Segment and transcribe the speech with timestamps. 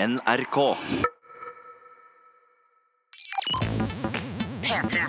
[0.00, 0.56] NRK.
[4.62, 5.00] P3.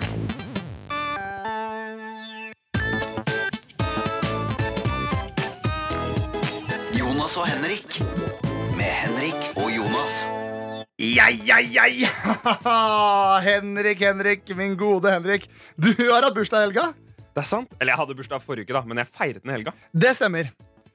[6.98, 7.98] Jonas og Henrik.
[8.76, 10.16] Med Henrik og Jonas.
[11.02, 12.10] Ja, ja, ja, ja.
[13.48, 15.48] Henrik, Henrik, min gode Henrik.
[15.76, 16.88] Du har hatt bursdag i helga.
[17.32, 17.72] Det er sant.
[17.80, 19.74] Eller jeg hadde bursdag forrige uke, da, men jeg feiret den i helga.
[19.94, 20.52] Det stemmer.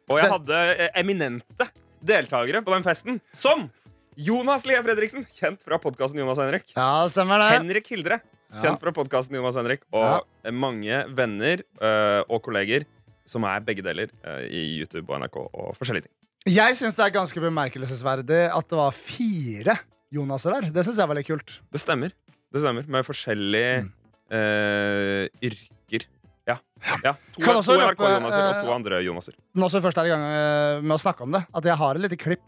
[0.08, 1.70] Og jeg Det- hadde eh, eminente
[2.08, 3.70] deltakere på den festen, som
[4.18, 6.72] Jonas Lie Fredriksen, kjent fra podkasten Jonas Henrik.
[6.74, 7.52] Ja, stemmer det.
[7.60, 8.18] Henrik Hildre,
[8.64, 9.84] kjent fra podkasten Jonas Henrik.
[9.94, 10.26] Og
[10.58, 12.88] mange venner uh, og kolleger
[13.30, 16.16] som er begge deler uh, i YouTube og NRK og forskjellige ting.
[16.50, 19.78] Jeg syns det er ganske bemerkelsesverdig at det var fire
[20.16, 20.70] Jonaser der.
[20.74, 21.58] Det syns jeg var litt kult.
[21.76, 22.14] Det stemmer.
[22.54, 22.90] Det stemmer.
[22.90, 23.74] Med forskjellige
[24.28, 24.34] Mm.
[24.34, 26.04] uh, yrker.
[26.48, 26.58] Ja.
[27.04, 27.14] ja.
[27.36, 29.36] To, to NRK-Jonaser og to andre Jonaser.
[29.56, 30.24] Nå som vi først er i gang
[30.84, 32.44] med å snakke om det, at jeg har et lite klipp.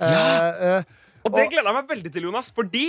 [0.00, 0.20] Ja.
[0.20, 0.84] Eh, eh,
[1.24, 2.86] Og det gleder jeg meg veldig til, Jonas, fordi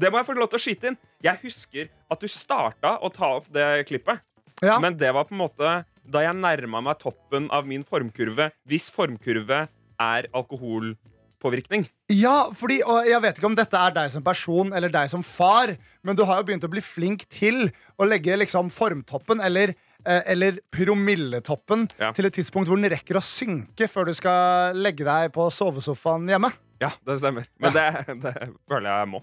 [0.00, 0.98] det må jeg få lov til å skyte inn.
[1.22, 4.22] Jeg husker at du starta å ta opp det klippet,
[4.64, 4.78] ja.
[4.82, 5.74] men det var på en måte
[6.10, 8.48] da jeg nærma meg toppen av min formkurve.
[8.66, 9.66] Hvis formkurve
[10.00, 11.84] er alkoholpåvirkning.
[12.10, 15.22] Ja, fordi, og jeg vet ikke om dette er deg som person eller deg som
[15.26, 17.68] far, men du har jo begynt å bli flink til
[18.00, 22.12] å legge liksom formtoppen eller, eller promilletoppen Ja.
[22.12, 26.28] til et tidspunkt hvor den rekker å synke før du skal legge deg på sovesofaen
[26.28, 26.52] hjemme.
[26.80, 27.44] Ja, det stemmer.
[27.60, 27.84] Men det,
[28.22, 28.34] det
[28.68, 29.20] føler jeg må.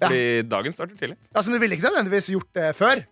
[0.00, 0.08] Ja.
[0.08, 1.16] Fordi dagen starter tidlig.
[1.32, 3.04] Så Du ville ikke nødvendigvis gjort det før?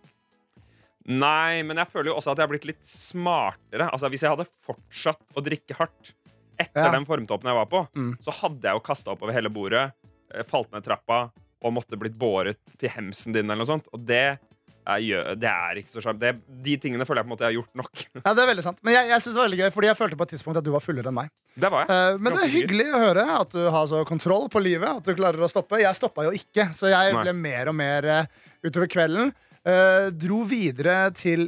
[1.05, 3.87] Nei, men jeg føler jo også at jeg har blitt litt smartere.
[3.93, 6.13] Altså, Hvis jeg hadde fortsatt å drikke hardt
[6.57, 6.91] etter Ja.
[6.91, 8.17] den formtoppen jeg var på, Mm.
[8.19, 9.91] så hadde jeg jo kasta oppover hele bordet,
[10.33, 13.85] eh, falt ned trappa og måtte blitt båret til hemsen din eller noe sånt.
[13.93, 14.39] Og det
[14.85, 16.19] gjø- det er ikke så sjarm.
[16.21, 18.03] De tingene føler jeg på en måte jeg har gjort nok.
[18.25, 19.97] Ja, det er veldig sant Men jeg, jeg synes det var veldig gøy, fordi jeg
[19.99, 21.31] følte på et tidspunkt at du var fullere enn meg.
[21.55, 21.89] Det var jeg.
[21.89, 25.01] Uh, men det er Ganske hyggelig å høre at du har så kontroll på livet.
[25.01, 27.25] At du klarer å stoppe Jeg stoppa jo ikke, så jeg Nei.
[27.25, 29.33] ble mer og mer uh, utover kvelden.
[29.65, 31.47] Uh, dro videre til,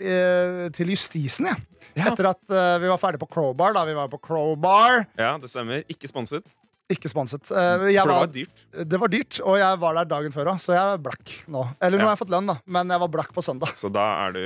[0.74, 1.66] til justisen, jeg.
[1.98, 2.12] Ja.
[2.12, 2.44] Etter at
[2.82, 3.74] vi var ferdig på Crowbar.
[3.74, 5.82] Da vi var på Crowbar Ja, det stemmer.
[5.90, 6.46] Ikke sponset.
[6.90, 7.50] Ikke sponset.
[7.52, 8.62] Eh, jeg For det var, dyrt.
[8.92, 11.66] det var dyrt, og jeg var der dagen før òg, så jeg er blakk nå.
[11.84, 12.08] Eller nå Ja.
[12.08, 13.74] har jeg fått lønn, da, men jeg var blakk på søndag.
[13.76, 14.44] Så da er du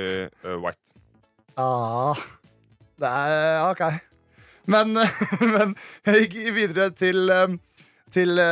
[0.48, 0.90] uh, white.
[1.56, 2.18] Ah,
[2.98, 3.84] det er OK.
[4.66, 4.92] Men,
[5.54, 5.76] men
[6.06, 7.54] jeg gikk videre til, eh,
[8.14, 8.42] til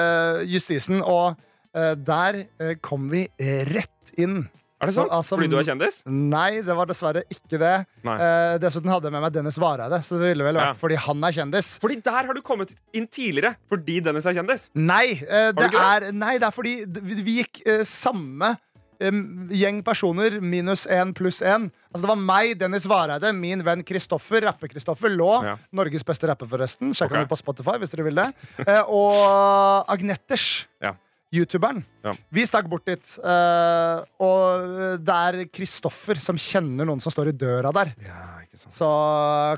[0.46, 1.34] justisen, og
[1.74, 2.40] der
[2.82, 3.28] kom vi
[3.70, 4.48] rett inn.
[4.80, 5.12] Er det sant?
[5.12, 6.00] Altså, Fordi du er kjendis?
[6.08, 7.74] Nei, det var dessverre ikke det.
[8.00, 10.78] Eh, dessuten hadde jeg med meg Dennis Vareide, så det ville vel vært Ja.
[10.80, 11.68] fordi han er kjendis.
[11.82, 13.56] Fordi der har du kommet inn tidligere.
[13.68, 14.70] Fordi Dennis er kjendis.
[14.74, 18.56] Nei, eh, det er, nei, det er fordi vi, gikk eh, samme
[19.00, 21.70] gjeng personer, minus én pluss én.
[21.90, 25.30] Altså, det var meg, Dennis Vareide, min venn Kristoffer, rapper-Kristoffer, lå.
[25.44, 25.56] Ja.
[25.72, 26.92] Norges beste rapper, forresten.
[26.92, 27.22] Sjekk okay.
[27.22, 28.28] ham ut på Spotify hvis dere vil det.
[28.66, 30.66] Eh, og Agnetters.
[30.82, 30.94] Ja.
[31.30, 31.84] YouTuberen.
[32.02, 32.16] Ja.
[32.34, 34.72] Vi stakk bort dit, Uh, og
[35.04, 37.92] det er Kristoffer som kjenner noen som står i døra der.
[38.02, 38.74] Ja, ikke sant.
[38.74, 38.88] Så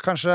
[0.05, 0.35] kanskje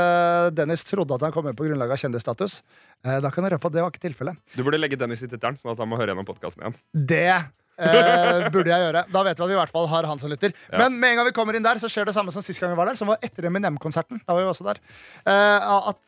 [0.56, 2.58] Dennis trodde at han kom med på grunnlag av kjendisstatus.
[3.06, 4.40] Uh, da kan jeg røpe at det var ikke tilfellet.
[4.56, 6.78] Du burde legge Dennis i tittelen, sånn at han må høre gjennom podkasten igjen.
[7.12, 9.06] Det uh, burde jeg gjøre.
[9.14, 10.54] Da vet vi at vi i hvert fall har han som lytter.
[10.72, 10.82] Ja.
[10.82, 12.74] Men med en gang vi kommer inn der, så skjer det samme som sist gang
[12.74, 12.98] vi var der.
[12.98, 14.24] Som var etter Eminem-konserten.
[14.24, 14.82] Da var vi også der.
[15.28, 16.02] At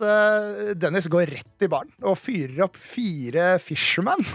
[0.80, 4.26] Dennis går rett i baren og fyrer opp fire Fisherman.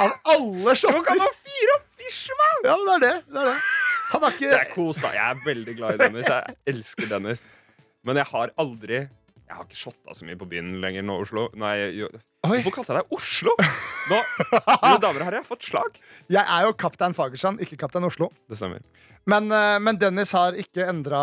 [0.00, 1.18] Av alle shotter!
[1.20, 2.60] han fyre opp Fishman!
[2.64, 3.16] Ja, men det er det.
[3.28, 3.56] det, er det.
[4.12, 5.10] Han har Det er kos, da.
[5.16, 6.28] Jeg er veldig glad i Dennis.
[6.28, 7.46] Jeg elsker Dennis.
[8.04, 9.02] Men jeg har aldri
[9.52, 11.50] Jeg har ikke shotta så mye på byen lenger nå, Oslo.
[11.60, 12.06] Nei, jo,
[12.42, 13.52] Hvorfor kalte jeg deg Oslo?
[14.08, 14.20] Nå,
[14.80, 15.98] mine damer og herrer, jeg har fått slag.
[16.32, 18.30] Jeg er jo kaptein Fagerstrand, ikke kaptein Oslo.
[18.48, 18.80] Det stemmer.
[19.28, 21.20] Men, eh, men Dennis har ikke endra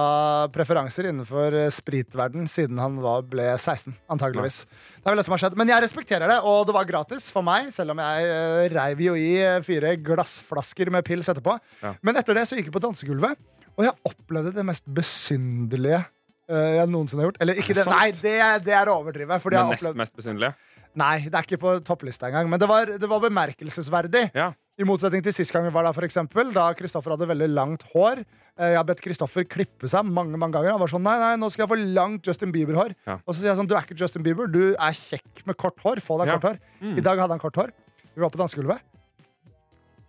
[0.53, 3.97] preferanser innenfor eh, spritverden siden han var, ble 16.
[4.13, 4.61] Antageligvis.
[4.69, 5.57] Det er vel det som har skjedd.
[5.59, 9.03] Men jeg respekterer det, og det var gratis for meg, selv om jeg uh, reiv
[9.09, 11.57] jo i eh, fire glassflasker med pils etterpå.
[11.81, 11.97] Ja.
[12.05, 13.41] Men etter det så gikk jeg på dansegulvet,
[13.79, 16.07] og jeg opplevde det mest besynderlige eh,
[16.49, 17.37] jeg noensinne har gjort.
[17.45, 18.33] Eller ikke det det, nei, det,
[18.65, 19.37] det er å overdrive.
[19.43, 20.55] Fordi Men nest mest besynderlige.
[20.97, 22.49] nei, det er ikke på topplista engang.
[22.49, 24.31] Men det var, det var bemerkelsesverdig.
[24.33, 24.51] Ja.
[24.79, 27.83] I motsetning til sist gang vi var der, for eksempel, da Kristoffer hadde veldig langt
[27.91, 28.21] hår.
[28.55, 30.71] Eh, Jeg har bedt Kristoffer klippe seg mange mange ganger.
[30.71, 32.95] Han var sånn, nei, nei, nå skal jeg få langt Justin Bieber-hår.
[33.05, 33.17] Ja.
[33.27, 35.75] Og så sier jeg sånn, du er ikke Justin Bieber, du er kjekk med kort
[35.83, 35.99] hår.
[36.05, 36.37] Få deg Ja.
[36.39, 36.61] kort hår.
[36.79, 36.95] Mm.
[36.97, 37.75] I dag hadde han kort hår.
[38.15, 38.79] Vi var på dansegulvet.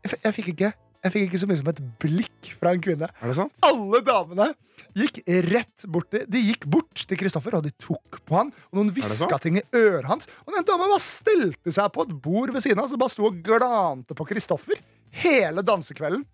[0.06, 0.70] Jeg, jeg, fikk ikke,
[1.00, 3.08] jeg fikk ikke så mye som et blikk fra en kvinne.
[3.08, 3.54] Er det sant?
[3.64, 4.50] Alle damene
[4.96, 8.50] gikk rett bort til De gikk bort til Kristoffer, og de tok på han.
[8.70, 10.28] Og noen hviska ting i øret hans.
[10.44, 13.28] Og den dama bare stelte seg på et bord ved siden av og bare sto
[13.30, 14.80] og glante på Kristoffer
[15.22, 16.26] hele dansekvelden.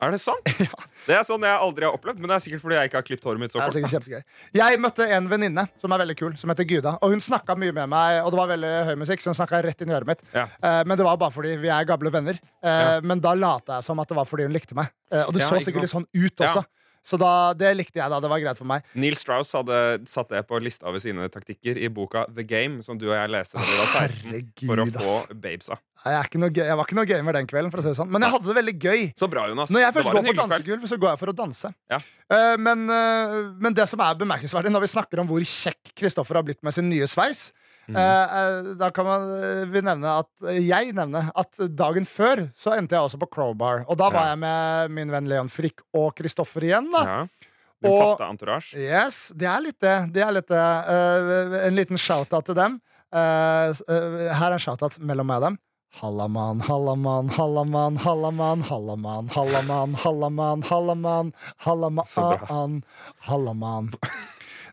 [0.00, 0.46] Er det sant?
[1.08, 3.04] Det er sånn jeg aldri har opplevd, men det er sikkert fordi jeg ikke har
[3.06, 3.76] klippet håret mitt så Det er kort.
[3.76, 4.22] sikkert kjempegøy.
[4.60, 6.92] Jeg møtte en venninne som er veldig kul, som heter Guda.
[7.04, 9.62] Og hun snakka mye med meg, og det var veldig høy musikk, så hun snakka
[9.64, 10.22] rett inn i øret mitt.
[10.36, 10.44] Ja.
[10.60, 12.36] Eh, men det var bare fordi vi er gamle venner.
[12.62, 13.00] Eh, Ja.
[13.00, 14.92] Men da lata jeg som at det var fordi hun likte meg.
[15.10, 16.64] Eh, og det Ja, så sikkert litt sånn ut også.
[17.06, 18.18] Så da, det likte jeg da.
[18.22, 18.84] Det var greit for meg.
[18.98, 19.76] Neil Strauss hadde
[20.10, 23.32] satt det på lista over sine taktikker i boka The Game, som du og jeg
[23.32, 25.80] leste da vi var 16, for å få babesa.
[26.00, 28.10] Jeg, jeg var ikke noe gamer den kvelden, for å si det sånn.
[28.12, 29.06] Men jeg hadde det veldig gøy.
[29.20, 29.72] Så bra, Jonas.
[29.72, 31.72] Når jeg først går på dansegulv, så går jeg for å danse.
[31.92, 32.02] Ja.
[32.30, 36.40] Uh, men, uh, men det som er bemerkelsesverdig når vi snakker om hvor kjekk Kristoffer
[36.40, 37.50] har blitt med sin nye sveis,
[37.88, 37.96] Mm.
[37.96, 40.28] eh, eh, da kan man eh, vi nevne at
[40.60, 43.84] jeg nevner at dagen før så endte jeg også på Crowbar.
[43.88, 44.28] Og da var Ja.
[44.34, 46.90] jeg med min venn Leon Frikk og Kristoffer igjen.
[46.92, 47.26] da Ja.
[47.82, 48.74] Din Og- faste entourage.
[48.76, 50.12] Yes, det er litt det.
[50.12, 50.56] det, er litt det.
[50.60, 52.80] Eh, en liten shout-out til dem.
[53.10, 53.72] Eh,
[54.36, 55.58] her er en shout-out mellom meg og dem.
[56.00, 60.62] Hallaman, hallaman, hallaman, hallaman, hallaman, hallaman, hallaman,
[61.58, 62.84] hallaman,
[63.26, 64.10] hallaman, bra.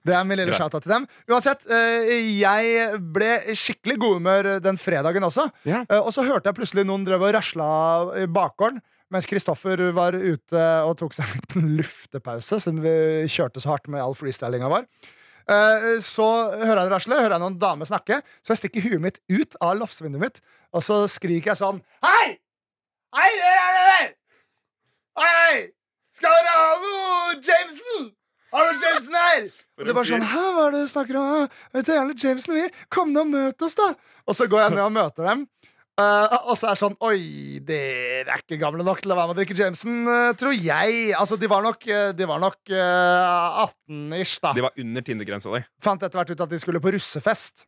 [0.07, 1.05] Det er min lille shout-out til dem.
[1.29, 5.49] Uansett, eh, jeg ble skikkelig god humør den fredagen også.
[5.67, 5.81] Ja.
[5.89, 7.67] Eh, Og så hørte jeg plutselig noen drev og rasla
[8.23, 8.79] i bakgården.
[9.11, 12.95] Mens Kristoffer var ute og tok seg en liten luftepause, siden vi
[13.31, 14.87] kjørte så hardt med all freestylinga vår.
[15.47, 16.25] Eh, Så
[16.59, 19.55] hører jeg det rasle, hører jeg noen damer snakke, så jeg stikker huet mitt ut
[19.63, 20.41] av loftsvinduet mitt,
[20.75, 22.35] og så skriker jeg sånn Hei!
[23.15, 24.09] Hei, hvem er det der?
[25.23, 25.53] Hei!
[26.17, 28.11] Skal dere ha noe Jameson?
[28.53, 29.47] Har du Jameson her?
[29.77, 31.27] Og det er bare sånn, Hæ, hva er det du snakker om?
[31.27, 31.67] «Hæ?
[31.75, 32.65] Vet du, gjerne Jameson, vi.
[32.93, 33.91] Kom ned og møt oss, da.
[34.27, 35.45] Og så går jeg ned og møter dem.
[35.97, 39.31] Uh, og så er det sånn Oi, dere er ikke gamle nok til å være
[39.31, 40.99] med og drikke Jameson, uh, tror jeg.
[41.17, 44.51] Altså, de var nok, eh, de var nok uh, 18-ish, da.
[44.53, 45.63] De var under Tinder-grensa di.
[45.81, 47.65] Fant etter hvert ut at de skulle på russefest.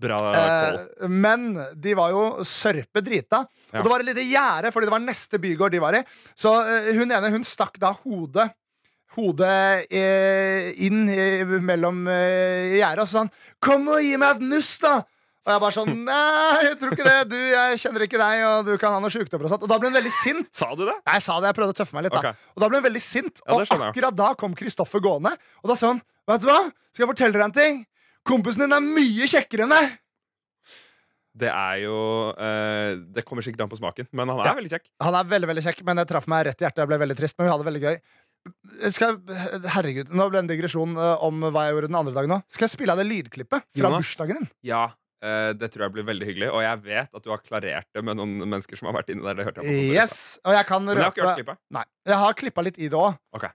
[0.00, 0.18] Bra.
[0.32, 3.42] Eh, men de var jo sørpe drita.
[3.70, 3.80] Ja.
[3.80, 6.04] Og det var et lite gjerde, fordi det var neste bygård de var i.
[6.36, 6.52] Så
[6.96, 8.48] hun ene hun stakk da hodet
[9.16, 13.30] Hodet eh, inn eh, mellom eh, gjerdet og så sa han
[13.60, 15.00] 'Kom og gi meg et nuss, da!'
[15.46, 17.16] Og jeg bare sånn 'Nei, jeg tror ikke det.
[17.32, 19.78] Du, jeg kjenner ikke deg, og du kan ha noe sjukdommer og sånt.' Og da
[19.82, 20.46] ble hun veldig sint.
[20.54, 20.94] Sa du det?
[21.06, 22.12] Nei, Jeg sa det, jeg prøvde å tøffe meg litt.
[22.14, 22.34] da Okay.
[22.54, 23.40] Og da ble hun veldig sint.
[23.46, 25.32] Ja, og akkurat da kom Kristoffer gående,
[25.64, 26.60] og da sa han 'Vet du hva?
[26.94, 27.86] Skal jeg fortelle deg en ting?'
[28.22, 29.98] Kompisen din er mye kjekkere enn deg.
[31.40, 31.96] Det er jo
[32.34, 34.54] uh, Det kommer sikkert an på smaken, men han er Ja.
[34.58, 34.86] veldig kjekk.
[35.00, 36.82] Han er veldig veldig kjekk, men det traff meg rett i hjertet.
[36.82, 37.96] Jeg ble veldig trist, men vi hadde det veldig gøy.
[38.90, 39.40] Skal jeg,
[39.74, 42.32] herregud, Nå ble det en digresjon eh, om hva jeg gjorde den andre dagen.
[42.32, 44.06] nå Skal jeg spille av det lydklippet fra Jonas?
[44.06, 44.48] bursdagen din?
[44.64, 44.86] Ja,
[45.22, 46.48] eh, det tror jeg blir veldig hyggelig.
[46.54, 49.34] Og jeg vet at du har klarert det med noen mennesker som har vært inne
[49.36, 49.52] der.
[49.60, 49.92] Jeg.
[49.92, 51.60] Yes, og jeg kan røpe Men jeg har ikke hørt klippet.
[51.76, 53.46] Nei, Jeg har klippa litt i det òg, Ok.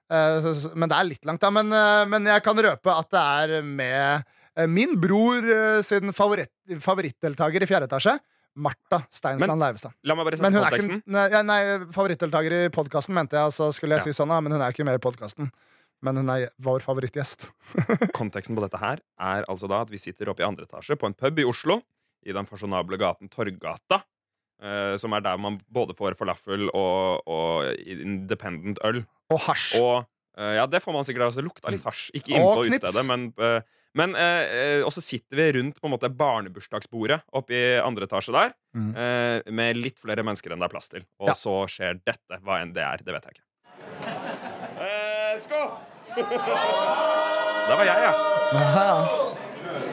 [0.75, 1.41] men det er litt langt.
[1.41, 4.23] da Men, eh, men jeg kan røpe at det er med
[4.55, 8.19] eh, min bror eh, sin favoritt, favorittdeltaker i fjerde etasje.
[8.55, 9.93] Martha Steinsland Leivestad.
[10.07, 11.01] La meg bare sette konteksten.
[11.03, 11.59] ikke nei, nei,
[11.95, 13.51] favorittdeltaker i podkasten, mente jeg.
[13.55, 14.11] Så skulle jeg Ja.
[14.13, 15.51] si sånn, men hun er ikke med i podkasten.
[16.01, 17.49] Men hun er vår favorittgjest.
[18.19, 21.07] Konteksten på dette her er altså da at vi sitter oppe i andre etasje på
[21.07, 21.81] en pub i Oslo,
[22.25, 24.03] i den fasjonable gaten Torgata,
[24.55, 29.01] Uh, som er der man både får falafel og, og independent øl.
[29.29, 29.75] Og hasj.
[29.81, 30.05] Og
[30.37, 31.41] ja, det får man sikkert også.
[31.45, 32.09] Lukta litt hasj.
[32.13, 33.61] Ikke inne på utestedet, men eh,
[33.95, 38.03] men eh, eh, Og så sitter vi rundt på en måte barnebursdagsbordet oppe i andre
[38.09, 38.89] etasje der, Mm.
[38.99, 41.05] eh, med litt flere mennesker enn det er plass til.
[41.23, 41.33] Og Ja.
[41.39, 42.41] så skjer dette.
[42.43, 43.45] Hva enn det er, det vet jeg ikke.
[44.83, 45.69] Eh, skål!
[46.15, 48.11] Der var jeg, ja.
[48.51, 48.97] Ja, ja.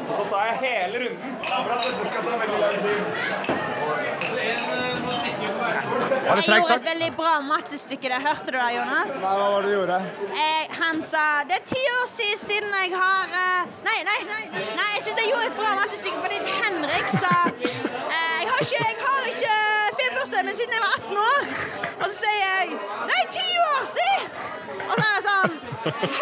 [0.08, 1.38] Og så tar jeg hele runden.
[1.46, 4.41] For at dette skal ta veldig lang tid.
[5.42, 9.10] Var det Jeg gjorde et veldig bra mattestykke Det Hørte du det, Jonas?
[9.12, 9.98] Nei, hva var det du gjorde?
[10.38, 14.44] Jeg, han sa det er ti år siden, jeg har eh, Nei, nei, nei.
[14.78, 18.82] nei jeg synes jeg gjorde et bra mattestykke fordi Henrik sa eh, jeg, har ikke,
[18.82, 19.56] jeg har ikke
[19.98, 21.42] feberbursdag, men siden jeg var 18 år.
[22.02, 22.76] Og så sier jeg
[23.10, 24.30] Nei, ti år siden!
[24.82, 25.58] Og så er jeg sånn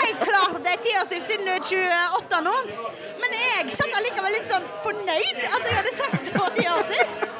[0.00, 2.56] Helt klart det er ti år siden du er 28 nå.
[3.20, 6.84] Men jeg satt allikevel litt sånn fornøyd at jeg hadde sagt det for ti år
[6.88, 7.36] siden.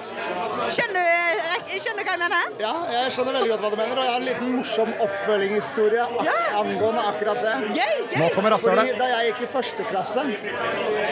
[0.70, 2.52] Skjønner du, skjønner du hva jeg mener?
[2.62, 6.04] Ja, jeg skjønner veldig godt hva du mener, og jeg har en liten morsom oppfølgingshistorie
[6.06, 6.34] ak Ja.
[6.60, 7.54] angående akkurat det.
[7.78, 8.18] Gøy, gøy.
[8.22, 8.98] Nå kommer Fordi rasshølet.
[9.00, 10.26] Da jeg gikk i første klasse,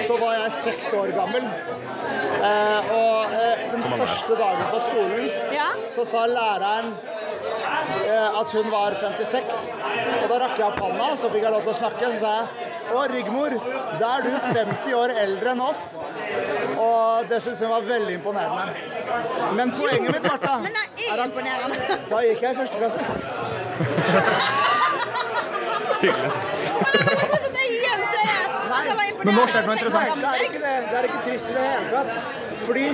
[0.06, 1.48] så var jeg seks år gammel.
[2.38, 5.68] Eh, og eh, den første dagen på skolen Ja.
[5.94, 6.92] så sa læreren
[8.06, 9.72] eh, at hun var 56.
[10.22, 12.12] Og da rakk jeg opp hånda, så fikk jeg lov til å snakke.
[12.14, 13.54] Så sa jeg å, Rigmor,
[14.00, 15.82] da er du 50 år eldre enn oss.
[16.78, 18.66] Og det syns jeg var veldig imponerende.
[19.58, 21.76] Men poenget mitt, Martha, Men det er er imponerende.
[22.10, 23.00] da gikk jeg i første klasse.
[26.02, 26.44] Hyggelig sagt.
[26.54, 29.08] Altså, det igjen sier jeg at det var imponerende.
[29.28, 30.20] Men nå skjer det noe interessant.
[30.22, 30.76] Det er ikke det.
[30.88, 32.46] Det er ikke trist i det hele tatt.
[32.68, 32.84] Fordi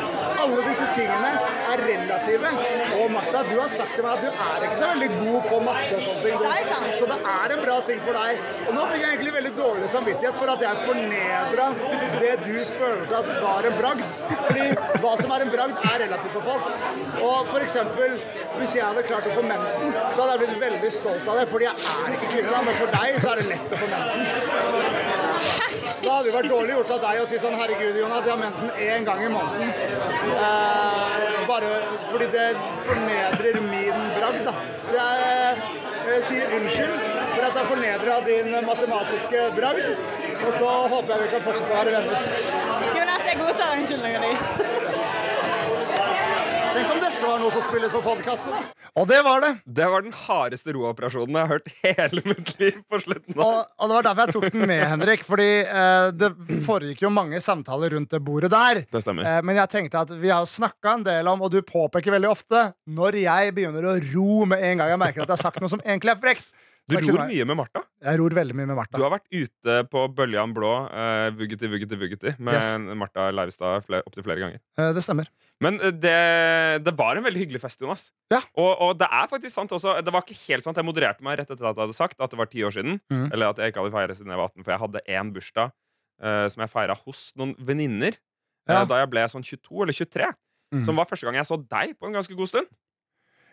[0.43, 1.29] alle disse tingene
[1.71, 2.51] er relative.
[2.97, 5.61] Og Martha, du har sagt til meg at du er ikke så veldig god på
[5.69, 6.99] matte og sånne ting.
[6.99, 8.43] Så det er en bra ting for deg.
[8.65, 11.69] Og nå fikk jeg egentlig veldig dårlig samvittighet for at jeg fornedra
[12.19, 14.05] det du følte at var en bragd.
[14.35, 14.69] Fordi
[15.07, 16.71] hva som er en bragd, er relativt for folk.
[17.31, 18.19] Og for eksempel,
[18.59, 21.47] hvis jeg hadde klart å få mensen, så hadde jeg blitt veldig stolt av det.
[21.55, 25.14] Fordi jeg er ikke kvinne, men for deg så er det lett å få mensen.
[26.05, 28.41] Da hadde det vært dårlig gjort av deg å si sånn Herregud, Jonas, jeg har
[28.43, 29.73] mensen én gang i måneden.
[30.35, 31.73] Eh, bare
[32.11, 32.51] fordi det
[32.85, 34.55] fornedrer min bragd, da.
[34.85, 36.97] Så jeg jeg sier unnskyld
[37.33, 40.03] for at jeg fornedra din matematiske bragd.
[40.45, 42.27] Og så håper jeg vi kan fortsette å være venner.
[42.99, 45.23] Jonas, jeg godtar unnskyldningen din.
[46.75, 48.89] Tenk om dette var noe som spilles på podkasten, da.
[48.99, 49.51] Og det var det.
[49.79, 53.37] Det var den hardeste rooperasjonen jeg har hørt hele mitt liv på slutten.
[53.37, 55.23] av Og, og det var derfor jeg tok den med, Henrik.
[55.27, 56.33] Fordi eh, det
[56.67, 58.83] foregikk jo mange samtaler rundt det bordet der.
[58.91, 59.27] Det stemmer.
[59.31, 62.33] Eh, men jeg tenkte at vi har snakka en del om, og du påpeker veldig
[62.33, 65.63] ofte, når jeg begynner å ro med en gang jeg merker at jeg har sagt
[65.63, 66.51] noe som egentlig er frekt.
[66.89, 67.81] Du ror jeg- mye med Martha.
[68.05, 68.99] Jeg ror veldig mye med Martha.
[68.99, 72.97] Du har vært ute på Bøljan blå, uh, vuggeti, vuggeti, vuggeti, med Yes.
[73.01, 74.61] Martha Leivestad opptil flere ganger.
[74.77, 75.31] Uh, det stemmer.
[75.63, 78.11] Men eh, det, det var en veldig hyggelig fest, Jonas.
[78.33, 78.43] Ja.
[78.59, 80.77] Og, og det er faktisk sant også Det var ikke helt sant.
[80.77, 83.01] Jeg modererte meg rett etter at jeg hadde sagt at det var ti år siden.
[83.09, 83.33] Mm.
[83.33, 85.73] Eller at jeg ikke hadde feiret siden jeg var 18, for jeg hadde én bursdag
[86.25, 88.19] uh, som jeg feira hos noen venninner
[88.69, 88.83] ja.
[88.83, 90.33] uh, da jeg ble sånn 22 eller 23.
[90.75, 90.85] Mm.
[90.89, 92.69] Som var første gang jeg så deg på en ganske god stund.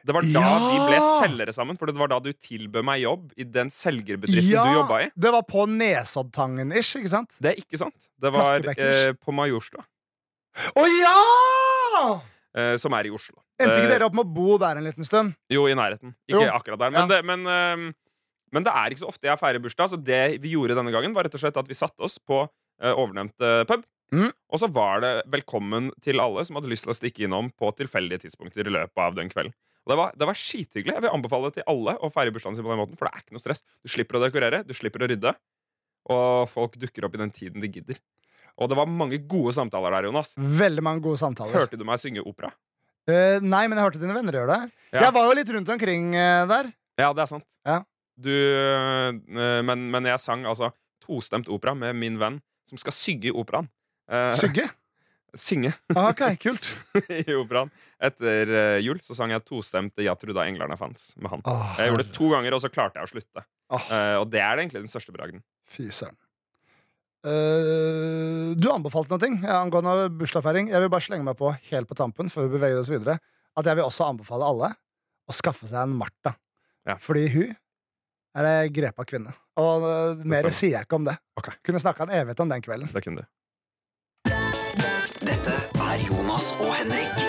[0.05, 0.53] Det var da Ja!
[0.71, 4.49] vi ble selgere sammen, for det var da du tilbød meg jobb i den selgerbedriften
[4.65, 5.09] du jobba i.
[5.15, 7.35] det var på Nesoddtangen-ish, ikke sant?
[7.41, 8.09] Det er ikke sant.
[8.21, 9.83] Det var eh, på Majorstua,
[10.75, 12.21] Å ja!
[12.57, 13.37] eh, som er i Oslo.
[13.61, 15.35] Endte ikke Eh, dere opp med å bo der en liten stund?
[15.53, 16.15] Jo, i nærheten.
[16.27, 16.51] Ikke Jo.
[16.57, 16.91] akkurat der.
[16.91, 17.07] Men, Ja.
[17.07, 17.93] det, men, eh,
[18.51, 21.13] men det er ikke så ofte jeg feirer bursdag, så det vi gjorde denne gangen,
[21.13, 22.49] var rett og slett at vi satte oss på
[22.81, 23.83] øh, ovennevnte pub.
[24.11, 24.31] Mm.
[24.51, 27.69] Og så var det velkommen til alle som hadde lyst til å stikke innom på
[27.77, 29.53] tilfeldige tidspunkter i løpet av den kvelden.
[29.89, 30.93] Det var, det var skithyggelig.
[30.93, 33.17] Jeg vil anbefale det til alle å feire bursdagen sin på den måten, for det
[33.17, 33.63] er ikke noe stress.
[33.81, 35.33] Du slipper å dekorere, du slipper å rydde,
[36.13, 37.97] og folk dukker opp i den tiden de gidder.
[38.61, 40.35] Og det var mange gode samtaler der, Jonas.
[40.37, 41.55] Veldig mange gode samtaler.
[41.55, 42.51] Hørte du meg synge opera?
[43.09, 44.75] Uh, nei, men jeg hørte dine venner gjøre det.
[44.91, 45.07] Ja.
[45.07, 46.69] Jeg var jo litt rundt omkring uh, der.
[47.01, 47.47] Ja, det er sant.
[47.65, 47.79] Ja.
[48.21, 49.09] Du, uh,
[49.65, 50.69] men, men jeg sang altså
[51.01, 52.37] tostemt opera med min venn
[52.69, 53.71] som skal synge i operaen.
[54.37, 54.67] Sygge.
[55.37, 56.71] Synge Ah, Ok, kult.
[57.21, 57.71] i operaen.
[58.01, 61.41] Etter øh, jul så sang jeg tostemt 'Ja truda englerne fantes' med han.
[61.45, 63.45] Oh, Jeg gjorde det to ganger, og så klarte jeg å slutte.
[63.71, 63.85] Oh.
[63.87, 65.43] Uh, og det er egentlig den største bragden.
[65.69, 66.17] Fy søren.
[67.21, 70.71] Uh, du anbefalte noe ting angående bursdagsfeiring.
[70.73, 73.19] Jeg vil bare slenge meg på helt på tampen før vi beveger oss videre
[73.59, 74.71] at jeg vil også anbefale alle
[75.29, 76.33] å skaffe seg en Martha.
[76.87, 76.95] Ja.
[76.97, 77.51] Fordi hun
[78.39, 79.35] er ei grepa kvinne.
[79.61, 81.17] Og uh, mer sier jeg ikke om det.
[81.37, 81.53] Okay.
[81.67, 82.89] Kunne snakka en evighet om den kvelden.
[82.95, 83.29] Det kunne du.
[85.21, 87.21] Dette er Jonas og Henrik.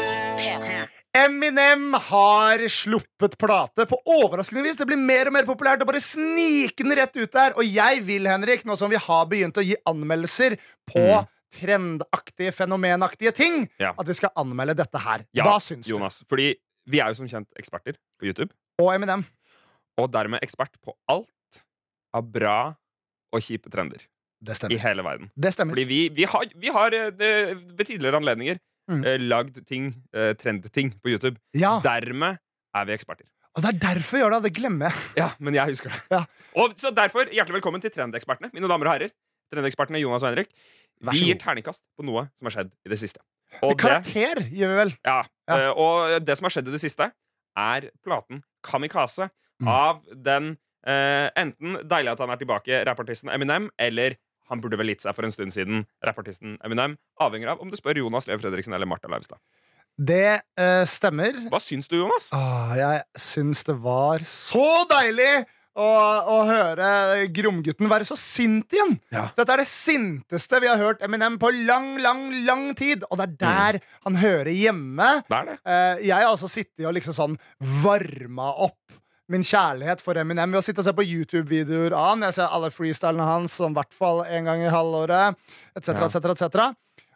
[1.12, 4.78] Eminem har sluppet plate på overraskende vis.
[4.80, 7.52] Det blir mer og mer populært å bare snike den rett ut der.
[7.58, 10.56] Og jeg vil, Henrik, nå som vi har begynt å gi anmeldelser
[10.88, 11.28] på Mm.
[11.52, 13.92] trendaktige, fenomenaktige ting, Ja.
[13.98, 15.26] at vi skal anmelde dette her.
[15.34, 15.92] Ja, Hva syns du?
[15.92, 16.24] Jonas.
[16.26, 16.54] Fordi
[16.86, 19.26] vi er jo som kjent eksperter på YouTube, Og Eminem.
[19.98, 21.28] og dermed ekspert på alt
[22.14, 22.74] av bra
[23.34, 24.00] og kjipe trender
[24.42, 25.30] Det i hele verden.
[25.38, 25.72] Det stemmer.
[25.76, 27.32] Fordi vi, vi har, vi har eh, det,
[27.78, 28.58] ved tidligere anledninger
[28.90, 29.04] Mm.
[29.06, 31.36] eh, lagd ting, eh, trendting på YouTube.
[31.54, 32.38] Ja, Dermed
[32.74, 33.24] er vi eksperter.
[33.54, 34.42] og det er derfor jeg gjør det.
[34.48, 35.12] Det glemmer jeg.
[35.16, 36.00] Ja, men jeg husker det.
[36.10, 36.24] Ja.
[36.58, 39.12] Og så derfor, Hjertelig velkommen til Trendekspertene, mine damer og herrer.
[39.54, 40.50] Trendekspertene Jonas og Henrik.
[41.00, 43.22] Vi gir terningkast på noe som har skjedd i det siste.
[43.62, 44.92] Og det, Karakter gjør vi vel.
[45.06, 45.56] ja, Ja.
[45.60, 47.12] eh, og det som har skjedd i det siste,
[47.56, 49.30] er platen Kamikaze
[49.62, 49.68] Mm.
[49.68, 54.16] av den Uh, enten deilig at han er tilbake, rappartisten Eminem, eller
[54.52, 56.98] han burde vel gitt seg for en stund siden, rappartisten Eminem.
[57.24, 59.40] Avhenger av om du spør Jonas Lev Fredriksen eller Martha Leivstad.
[59.96, 61.36] Det eh, stemmer.
[61.52, 62.30] Hva syns du, Jonas?
[62.36, 65.88] Åh, jeg syns det var så deilig å,
[66.28, 66.88] å høre
[67.32, 68.96] Gromgutten være så sint igjen.
[69.12, 69.26] Ja.
[69.36, 73.06] Dette er det sinteste vi har hørt Eminem på lang, lang, lang tid.
[73.08, 75.12] Og det er der han hører hjemme.
[75.28, 75.58] Det er det.
[75.64, 77.38] Eh, jeg har altså sittet og liksom sånn
[77.84, 79.01] varma opp
[79.32, 82.24] min kjærlighet for Eminem ved å sitte og se på YouTube-videoer av han.
[82.28, 85.36] Jeg ser alle freestylene hans som i hvert fall en gang i halvåret,
[85.76, 86.06] etc., Ja.
[86.06, 86.70] etc., etc.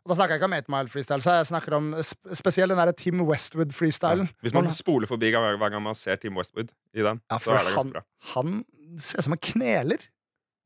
[0.06, 2.70] Og da snakker jeg ikke om 8 Mile freestyle, så jeg snakker om sp spesielt
[2.70, 4.28] den der Tim Westwood-freestylen.
[4.40, 7.64] Hvis man spoler forbi hver, gang man ser Team Westwood i den, Ja, så er
[7.64, 8.02] det han, ganske bra.
[8.34, 8.64] han
[9.02, 9.98] ser ut som han kneler.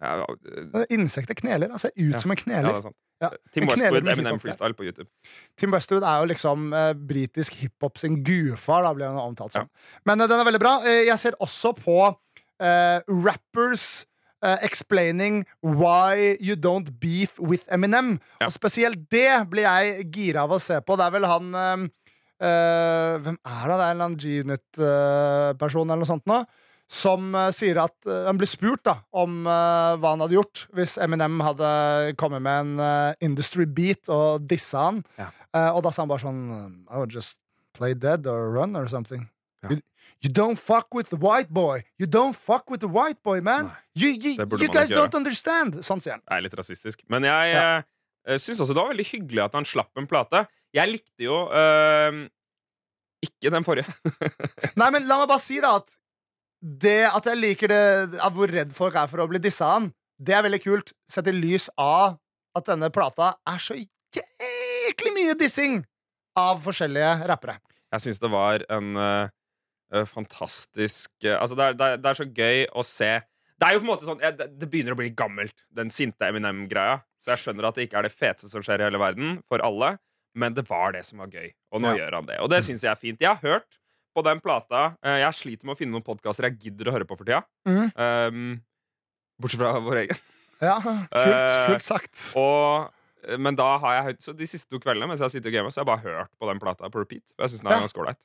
[0.00, 0.85] Ja, ja.
[0.97, 1.73] Insekter kneler.
[1.78, 2.21] Ser ut Ja.
[2.23, 2.75] som en ja, kneler.
[2.76, 2.97] er sant.
[3.21, 3.28] Ja.
[3.52, 5.09] Tim Westwood, Eminem freestyle på YouTube.
[5.61, 9.69] Tim Westwood er jo liksom eh, britisk hiphop sin gudfar, da blir han omtalt som.
[10.09, 10.78] Men eh, den er veldig bra.
[10.88, 14.07] Eh, jeg ser også på eh, rappers
[14.42, 18.14] eh, explaining why you don't beef with Eminem.
[18.40, 18.47] Ja.
[18.49, 20.97] Og spesielt det blir jeg gira av å se på.
[20.97, 21.85] Det er vel han eh,
[22.40, 23.76] eh, Hvem er det?
[23.76, 26.40] Det er en eller annen G-Unit-person eller noe sånt nå.
[26.90, 30.64] Som eh, sier at eh, Han blir spurt da om eh, hva han hadde gjort
[30.75, 31.68] hvis Eminem hadde
[32.18, 35.04] kommet med en industry beat og dissa han.
[35.20, 35.28] Ja.
[35.76, 36.42] Og da sa han bare sånn
[36.90, 37.38] I would just
[37.78, 39.28] play dead or run or something.
[39.62, 39.70] Ja.
[39.75, 39.78] You,
[40.26, 41.85] you don't fuck with the white boy.
[41.99, 43.70] You don't fuck with the white boy, man.
[43.94, 45.78] You, you, you guys don't understand.
[45.87, 46.25] Sånn sier han.
[46.26, 47.02] Det er litt rasistisk.
[47.11, 47.70] Men jeg Ja.
[48.37, 50.44] syns også det var veldig hyggelig at han slapp en plate.
[50.76, 52.20] Jeg likte jo eh,
[53.26, 53.90] ikke den forrige.
[54.80, 55.88] Nei, men la meg bare si da at
[56.61, 59.90] det at jeg liker det Av hvor redd folk er for å bli dissa han,
[60.21, 60.93] det er veldig kult.
[61.09, 62.19] Sett i lys av
[62.59, 65.81] at denne plata er så jæklig mye dissing
[66.38, 67.57] av forskjellige rappere.
[67.95, 72.19] Jeg syns det var en eh, fantastisk uh, Altså, det er, det, er, det er
[72.21, 73.09] så gøy å se
[73.59, 75.90] Det er jo på en måte sånn jeg, det, det begynner å bli gammelt, den
[75.95, 77.00] sinte Eminem-greia.
[77.21, 79.61] Så jeg skjønner at det ikke er det feteste som skjer i hele verden, for
[79.64, 79.97] alle.
[80.38, 82.05] Men det var det som var gøy, og nå Ja.
[82.05, 82.38] gjør han det.
[82.40, 83.21] Og det syns jeg er fint.
[83.21, 83.79] Jeg har hørt
[84.17, 87.07] på den plata eh, Jeg sliter med å finne noen podkaster jeg gidder å høre
[87.09, 87.43] på for tida.
[87.69, 87.90] Mm.
[87.95, 88.62] Um,
[89.40, 90.17] bortsett fra vår egen.
[90.61, 92.25] Ja, kult, Eh, kult sagt.
[92.37, 92.90] Og,
[93.25, 95.57] eh, men da har jeg Så de siste to kveldene mens jeg har sittet og
[95.57, 97.23] gamet, så har jeg bare hørt på den plata på repeat.
[97.37, 97.87] For jeg synes den er Ja.
[97.87, 98.21] ganske ålreit.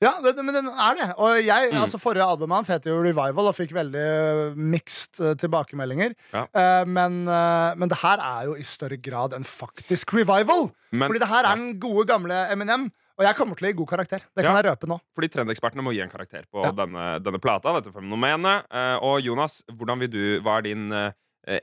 [0.00, 1.08] Ja, det, men den er det.
[1.20, 1.82] Og jeg, Mm.
[1.82, 6.14] altså Forrige albumet hans heter jo Revival og fikk veldig mixed tilbakemeldinger.
[6.32, 6.46] Ja.
[6.56, 10.70] Uh, men, uh, men det her er jo i større grad en faktisk revival.
[10.90, 12.90] Men- Fordi det her er den gode, gamle Eminem.
[13.20, 14.22] Og jeg kommer til å gi god karakter.
[14.34, 14.62] Det kan Ja.
[14.62, 14.96] jeg røpe nå.
[15.14, 16.72] Fordi trendekspertene må gi en karakter på Ja.
[16.72, 17.74] denne, denne plata.
[17.76, 20.88] Dette fenomenet Eh, Og Jonas, hvordan vil du, hva er din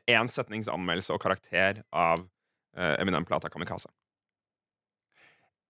[0.08, 2.20] én setnings anmeldelse og karakter av
[2.78, 3.88] eh, Eminem-plata Kamikaze?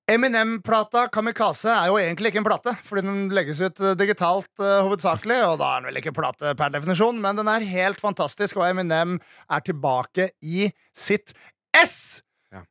[0.08, 4.77] Eminem-plata Kamikaze er jo egentlig ikke en plate, fordi den legges ut eh, digitalt uh,
[4.88, 5.41] hovedsakelig.
[5.51, 8.70] Og da er den vel ikke plate per definisjon, men den er helt fantastisk, og
[8.70, 9.17] Eminem
[9.51, 11.34] er tilbake i sitt
[11.75, 12.22] S!
[12.56, 12.63] Ja.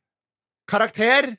[0.67, 1.35] Karakter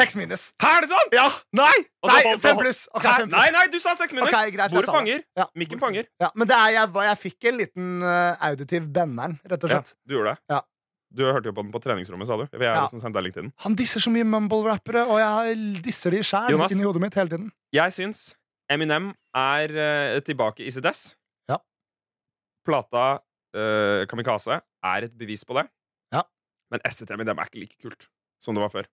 [0.00, 0.46] Seks minus.
[0.62, 1.10] Hæ, er det sånn?
[1.12, 1.26] Ja!
[1.56, 1.74] Nei!
[2.08, 2.86] Nei, fem pluss.
[2.96, 3.36] Okay, fem pluss.
[3.36, 4.30] Nei, nei, du sa seks minus!
[4.32, 5.22] Ok, greit, Bordet fanger.
[5.36, 5.46] Ja.
[5.60, 6.06] Mikken fanger.
[6.22, 9.80] Ja, men det er, jeg, jeg fikk en liten uh, auditiv benneren, rett og Ja,
[9.82, 9.96] slett.
[10.08, 10.42] du gjorde det.
[10.54, 10.60] Ja.
[11.10, 12.44] Du hørte jo på den på treningsrommet, sa du.
[12.46, 12.84] Jeg jeg Ja.
[12.86, 13.52] liksom sendte deg link til den.
[13.66, 17.50] Han disser så mye mumble-rappere, og jeg disser de sjæl inni hodet mitt hele tiden.
[17.74, 18.22] Jeg syns
[18.70, 21.16] Eminem er uh, tilbake i sitt ess.
[21.50, 21.58] Ja.
[22.64, 25.66] Plata uh, Kamikaze er et bevis på det.
[26.14, 26.22] Ja.
[26.70, 28.06] Men S-et til Eminem er ikke like kult
[28.40, 28.86] som det var før.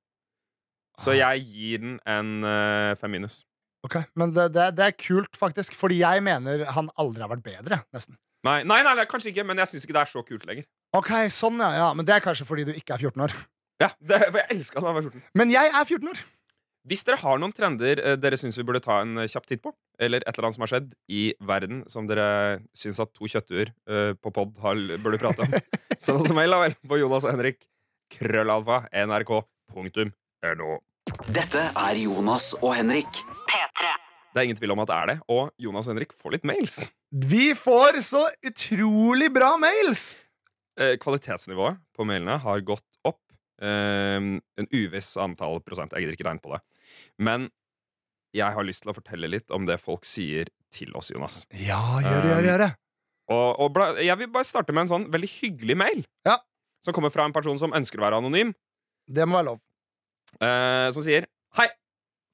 [0.97, 3.43] Så jeg gir den en uh, fem minus.
[3.85, 7.45] Ok, Men det, det, det er kult, faktisk, fordi jeg mener han aldri har vært
[7.45, 7.83] bedre.
[7.95, 10.47] nesten Nei, nei, nei, nei kanskje ikke, men jeg syns ikke det er så kult
[10.47, 10.65] lenger.
[10.95, 13.33] Ok, sånn ja, ja Men det er kanskje fordi du ikke er 14 år.
[13.81, 15.23] Ja, det, for Jeg elska da jeg var 14.
[15.41, 16.21] Men jeg er 14 år!
[16.87, 19.61] Hvis dere har noen trender eh, dere syns vi burde ta en eh, kjapp titt
[19.65, 22.27] på, eller et eller annet som har skjedd i verden som dere
[22.77, 23.73] syns at to kjøttuer
[24.23, 25.57] på pod burde prate om,
[25.99, 27.67] send oss mail da vel på Jonas og Henrik.
[28.15, 28.85] Krøllalfa.
[30.45, 30.77] nrk.no.
[31.33, 33.09] Dette er Jonas og Henrik.
[33.47, 33.89] P3.
[34.33, 36.47] Det er ingen tvil om at det er det, og Jonas og Henrik får litt
[36.47, 36.79] mails.
[37.09, 40.11] Vi får så utrolig bra mails!
[40.77, 43.21] Eh, kvalitetsnivået på mailene har gått opp.
[43.61, 45.95] Eh, en uviss antall prosent.
[45.95, 46.61] Jeg gidder ikke regne på det.
[47.17, 47.47] Men
[48.35, 51.45] jeg har lyst til å fortelle litt om det folk sier til oss, Jonas.
[51.55, 52.73] Ja, gjør det, gjør det, gjør det.
[53.33, 56.05] Og, og bla, jeg vil bare starte med en sånn veldig hyggelig mail.
[56.27, 56.37] Ja.
[56.85, 58.53] Som kommer fra en person som ønsker å være anonym.
[59.07, 59.63] Det må være lov.
[60.37, 61.25] Eh, som sier
[61.57, 61.67] Hei!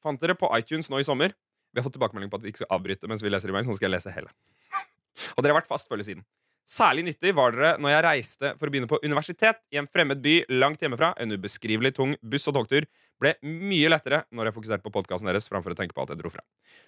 [0.04, 1.32] Fant dere på iTunes nå i sommer?
[1.72, 3.70] Vi har fått tilbakemelding på at vi ikke skal avbryte mens vi leser e-mailen.
[3.70, 4.34] så nå skal jeg lese hele.
[5.36, 6.26] Og dere har vært fast følge siden.
[6.68, 10.22] Særlig nyttig var dere når jeg reiste for å begynne på universitet i en fremmed
[10.24, 11.14] by langt hjemmefra.
[11.20, 12.88] En ubeskrivelig tung buss- og togtur
[13.24, 16.20] ble mye lettere når jeg fokuserte på podkasten deres framfor å tenke på at jeg
[16.20, 16.44] dro fra.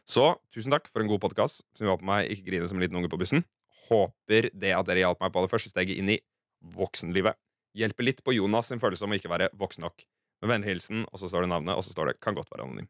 [0.08, 2.99] Så tusen takk for en god podkast som hjalp meg ikke grine som en liten
[2.99, 3.43] unge på bussen.
[3.88, 6.19] Håper det at dere hjalp meg på det første steget inn i
[6.75, 7.39] voksenlivet.
[7.75, 10.08] Hjelper litt på Jonas sin følelse om å ikke være voksen nok.
[10.41, 12.87] Med vennlig og så står det navnet, og så står det 'kan godt være anonym'.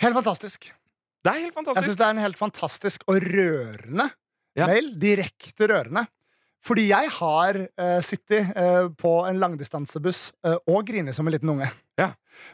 [0.00, 0.72] Helt fantastisk.
[1.24, 1.84] Det er helt fantastisk.
[1.84, 4.10] Jeg syns det er en helt fantastisk og rørende
[4.56, 4.66] Ja.
[4.66, 4.98] mail.
[4.98, 6.06] Direkte rørende.
[6.60, 11.48] Fordi jeg har uh, sittet uh, på en langdistansebuss uh, og grinet som en liten
[11.48, 11.70] unge.
[12.00, 12.10] Ja.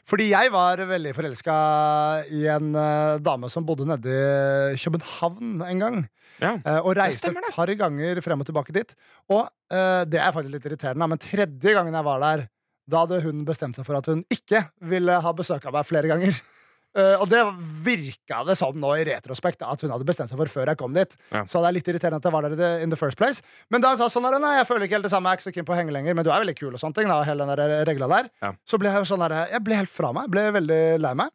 [0.07, 1.57] Fordi jeg var veldig forelska
[2.31, 4.15] i en uh, dame som bodde nede
[4.75, 5.99] i København en gang.
[6.37, 6.53] Ja.
[6.85, 8.91] og reiste et par ganger frem og tilbake dit.
[9.33, 9.49] Og
[10.05, 12.43] det er faktisk litt irriterende, men tredje gangen jeg var der,
[12.87, 16.11] da hadde hun bestemt seg for at hun ikke ville ha besøk av meg flere
[16.11, 16.39] ganger.
[16.97, 17.43] Uh, og det
[17.85, 20.95] virka det som nå i retrospekt at hun hadde bestemt seg for før jeg kom
[20.97, 21.13] dit.
[21.35, 21.43] Ja.
[21.51, 23.45] Så det er litt irriterende at jeg var der in the first place.
[23.73, 25.43] Men da hun sa sånn der, nei, jeg føler ikke helt det samme, jeg er
[25.43, 27.11] ikke så keen på å henge lenger, men du er veldig kul og sånne ting,
[27.13, 28.55] da, hele den der regla der, Ja.
[28.65, 30.31] så ble jeg sånn der, jeg ble helt fra meg.
[30.33, 31.35] Ble veldig lei meg.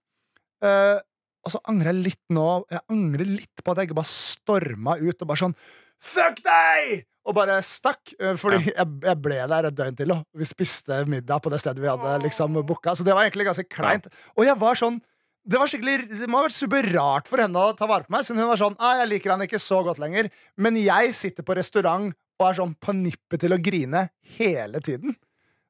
[0.61, 0.97] Uh,
[1.41, 4.93] og så angrer jeg litt nå Jeg angrer litt på at jeg ikke bare storma
[5.01, 5.55] ut og bare sånn
[6.01, 7.05] Fuck deg!
[7.29, 8.01] Og bare stakk.
[8.17, 11.61] Fordi Fordi jeg, jeg ble der et døgn til, og vi spiste middag på det
[11.61, 12.95] stedet vi hadde liksom booka.
[12.97, 14.09] Så det var egentlig ganske kleint.
[14.37, 14.99] Og jeg var sånn
[15.41, 18.25] det var skikkelig, det må ha vært superrart for henne å ta vare på meg.
[18.27, 20.29] Siden hun var sånn, ah, jeg liker han ikke så godt lenger
[20.61, 25.15] Men jeg sitter på restaurant og er sånn på nippet til å grine hele tiden.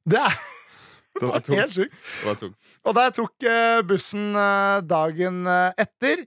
[0.08, 0.36] Det er
[1.22, 1.96] Det var helt sjukt.
[1.96, 2.54] Det var tung.
[2.88, 6.24] Og da jeg tok eh, bussen eh, dagen eh, etter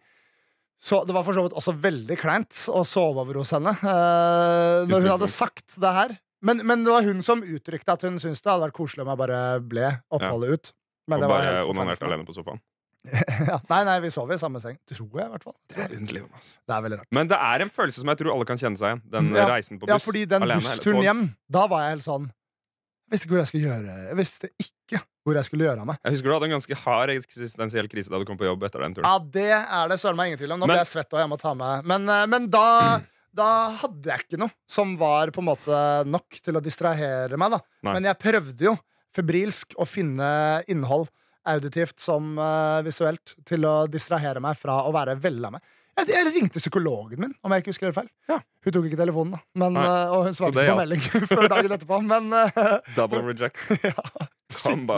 [0.85, 4.85] så Det var for så vidt også veldig kleint å sove over hos henne uh,
[4.85, 6.13] når hun hadde sagt det her.
[6.45, 9.13] Men, men det var hun som uttrykte at hun syntes det hadde vært koselig om
[9.15, 10.73] jeg bare ble oppholdet ut.
[11.09, 12.61] Men Og det bare onanerte alene på sofaen.
[13.51, 14.77] ja, nei, nei, vi sov i samme seng.
[14.89, 15.57] Tror jeg, i hvert fall.
[15.73, 16.53] Det er underlig, Jonas.
[16.65, 17.11] Det er veldig rart.
[17.17, 19.03] Men det er en følelse som jeg tror alle kan kjenne seg igjen.
[19.17, 19.93] Den Ja, reisen på buss.
[19.93, 23.51] Ja, fordi den bussturen hjem, da var jeg helt sånn Jeg visste ikke hvor jeg
[23.53, 25.99] skulle gjøre Jeg visste ikke hvor jeg skulle gjøre av meg.
[26.05, 28.85] Jeg husker du hadde en ganske hard eksistensiell krise da du kom på jobb etter
[28.85, 29.09] den turen.
[29.09, 30.61] Ja, det er det søren meg ingen tvil om.
[30.61, 33.01] Nå Men- ble jeg svett, og jeg må ta med Men, eh, men da,
[33.35, 33.49] da
[33.81, 37.57] hadde jeg ikke noe som var på en måte nok til å distrahere meg.
[37.57, 37.95] da Nei.
[37.97, 38.77] Men jeg prøvde jo
[39.15, 41.09] febrilsk å finne innhold,
[41.47, 45.61] auditivt som uh, visuelt, til å distrahere meg fra å være vella med.
[45.95, 48.09] Jeg, jeg ringte psykologen min, om jeg ikke husker helt feil.
[48.29, 48.41] Ja.
[48.65, 49.43] Hun tok ikke telefonen, da.
[49.55, 52.01] Men, eh, og hun svarte på melding før dagen etterpå.
[52.03, 52.33] Men,
[52.99, 53.61] Double reject.
[54.67, 54.97] Combo.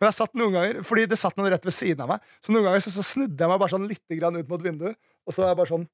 [0.00, 2.20] men jeg satt noen ganger Fordi det satt noen rett ved siden av meg.
[2.42, 4.96] Så noen ganger så, så snudde jeg meg bare sånn litt grann ut mot vinduet,
[5.26, 5.86] og så var jeg bare sånn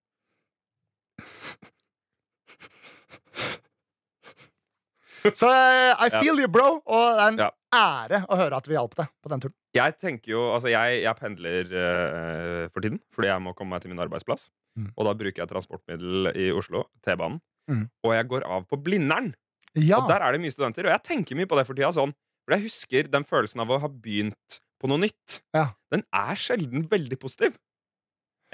[5.34, 6.80] Så eh, I feel you, bro.
[6.86, 7.50] Og det er en Ja.
[7.74, 9.54] ære å høre at vi hjalp deg på den turen.
[9.74, 13.82] Jeg tenker jo, altså jeg, jeg pendler uh, for tiden fordi jeg må komme meg
[13.82, 14.46] til min arbeidsplass.
[14.78, 14.92] Mm.
[14.94, 17.40] Og da bruker jeg transportmiddel i Oslo, T-banen.
[17.68, 17.82] Mm.
[18.06, 19.32] Og jeg går av på Blindern.
[19.76, 19.98] Ja.
[19.98, 20.86] Og der er det mye studenter.
[20.86, 21.90] Og jeg tenker mye på det for tida.
[21.92, 22.14] Sånn,
[22.46, 25.40] for jeg husker den følelsen av å ha begynt på noe nytt.
[25.56, 25.68] Ja.
[25.90, 27.56] Den er sjelden veldig positiv.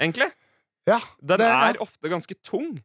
[0.01, 0.31] Egentlig.
[0.89, 0.99] ja.
[1.21, 2.81] Den Det- er ofte ganske tung.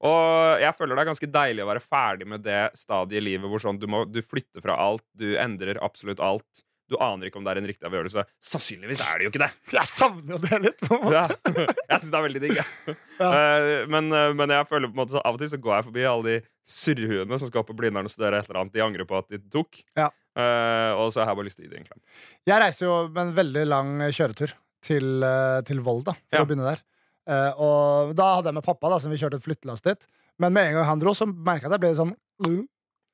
[0.00, 3.48] Og jeg føler det er ganske deilig å være ferdig med det stadiet i livet
[3.48, 6.62] hvor sånn du, må, du flytter fra alt, du endrer absolutt alt.
[6.88, 8.22] Du aner ikke om det er en riktig avgjørelse.
[8.44, 9.52] Sannsynligvis er det jo ikke det.
[9.74, 10.78] Jeg savner jo det litt.
[10.84, 11.14] på en måte.
[11.16, 11.66] Ja.
[11.90, 12.60] Jeg syns det er veldig digg.
[13.18, 13.30] Ja.
[13.32, 15.78] Eh, Men, eh, men jeg føler på en måte så av og til så går
[15.78, 16.34] jeg forbi alle de
[16.68, 19.38] surrehuene som skal på Blindern og studere et eller annet de angrer på at de
[19.50, 19.78] tok.
[19.96, 20.10] Ja.
[20.36, 22.00] Eh, og så har jeg bare lyst til å gi det en klem.
[22.46, 24.52] Jeg reiste jo med en veldig lang kjøretur
[24.84, 26.44] til, eh, til Volda for Ja.
[26.44, 26.82] å begynne der.
[27.26, 30.06] Eh, og da hadde jeg med pappa, da, som vi kjørte et flyttelass dit.
[30.38, 32.14] Men med en gang han dro, så merka jeg at jeg ble sånn
[32.46, 32.66] mm.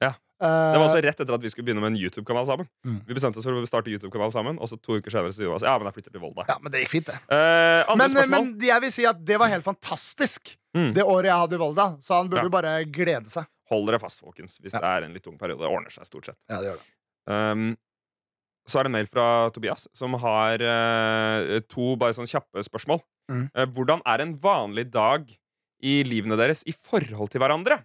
[0.02, 0.12] Ja.
[0.42, 2.66] Det var også rett etter at vi skulle begynne med en YouTube-kanal sammen.
[2.84, 2.96] Mm.
[3.06, 5.46] Vi bestemte oss for å starte YouTube-kanal sammen, og så to uker senere så vi
[5.46, 6.44] Jonas ja, men jeg flytter til Volda.
[6.48, 7.14] ja, men det gikk fint, det.
[7.30, 10.94] Eh, andre Men, men jeg vil si at det var helt fantastisk, Mm.
[10.94, 11.86] det året jeg hadde i Volda.
[12.02, 12.48] Så han burde Ja.
[12.48, 13.46] bare glede seg.
[13.70, 14.58] Hold dere fast, folkens.
[14.58, 14.80] Hvis Ja.
[14.80, 15.60] det er en litt tung periode.
[15.60, 16.36] Det ordner seg stort sett.
[16.50, 16.86] Ja, det gjør det.
[17.30, 17.72] Um,
[18.68, 23.02] så er det en mail fra Tobias som har uh, to bare sånn kjappe spørsmål.
[23.30, 23.46] Mm.
[23.50, 25.26] Uh, hvordan er en vanlig dag
[25.82, 27.80] i livene deres i forhold til hverandre?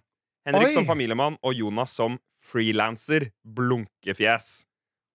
[0.46, 0.74] Henrik Oi.
[0.76, 3.32] som familiemann og Jonas som frilanser.
[3.42, 4.64] Blunkefjes.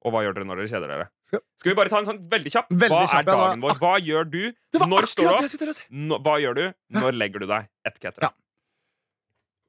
[0.03, 1.09] Og hva gjør dere når dere kjeder dere?
[1.23, 2.67] Skal- vi bare ta en sånn veldig kjapp?
[2.69, 3.77] Veldig hva kjapp, er dagen vår?
[3.79, 4.41] Hva gjør du?
[4.75, 6.23] Når står du opp?
[6.27, 6.65] hva gjør du?
[6.91, 7.69] Når legger du deg?
[7.87, 8.29] etter Ja.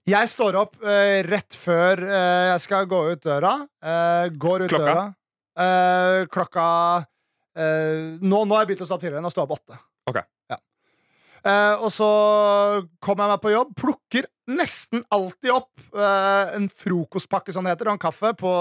[0.05, 3.55] Jeg står opp uh, rett før uh, jeg skal gå ut døra.
[3.81, 4.85] Uh, går ut Klokka?
[4.91, 5.05] døra.
[6.35, 6.69] Klokka
[7.55, 9.23] nå, nå har jeg begynt å stå opp tidligere.
[9.23, 9.77] Nå står jeg opp åtte.
[10.11, 10.17] Ok.
[10.51, 10.57] Ja.
[11.79, 12.09] Og så
[12.99, 17.95] kommer jeg meg på jobb, plukker nesten alltid opp en frokostpakke som det heter, og
[17.95, 18.55] en kaffe på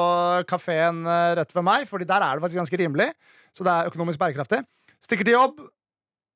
[0.46, 1.02] kafeen
[1.40, 3.10] rett ved meg, Fordi der er det faktisk ganske rimelig.
[3.58, 4.62] Så det er økonomisk bærekraftig.
[5.02, 5.66] Stikker til jobb.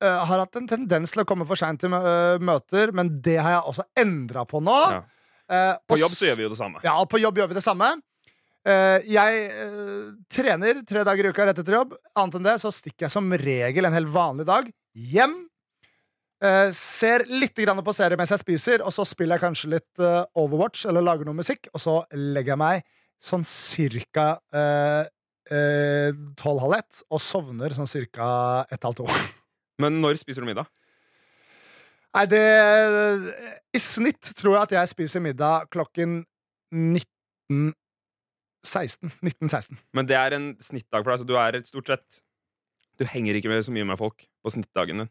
[0.04, 3.38] Eh, har hatt en tendens til å komme for seint til eh, møter, men det
[3.40, 4.76] har jeg også endra på nå.
[4.94, 5.04] Ja.
[5.48, 6.80] Uh, På jobb så gjør vi jo det samme.
[6.84, 7.86] ja, på jobb gjør vi det samme.
[8.68, 9.46] Uh, jeg
[10.28, 11.94] trener tre dager i uka rett etter jobb.
[12.20, 15.38] Annet enn det så stikker jeg som regel en helt vanlig dag hjem.
[16.76, 20.02] ser litt grann på serie mens jeg spiser, og så spiller jeg kanskje litt
[20.38, 22.84] Overwatch eller lager noe musikk, og så legger jeg meg
[23.18, 24.28] sånn cirka
[25.48, 28.28] tolv-halv ett, og sovner sånn cirka
[28.70, 29.08] ett-halv to.
[29.82, 30.66] Men når spiser du middag?
[32.16, 32.42] Nei, det
[33.76, 36.10] I snitt tror jeg at jeg spiser middag klokken
[36.72, 39.12] 1916.
[39.22, 39.78] 1916.
[39.96, 42.08] Men det er en snittdag for deg, så du er stort sett
[42.98, 45.10] Du henger ikke med så mye med folk på snittdagen din.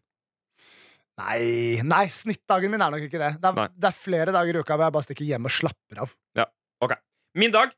[1.17, 3.32] Nei, nei, snittdagen min er nok ikke det.
[3.41, 5.97] Det er, det er flere dager i uka hvor jeg bare stikker hjem og slapper
[6.03, 6.10] av.
[6.38, 6.45] Ja,
[6.84, 6.93] Ok,
[7.34, 7.69] Min dag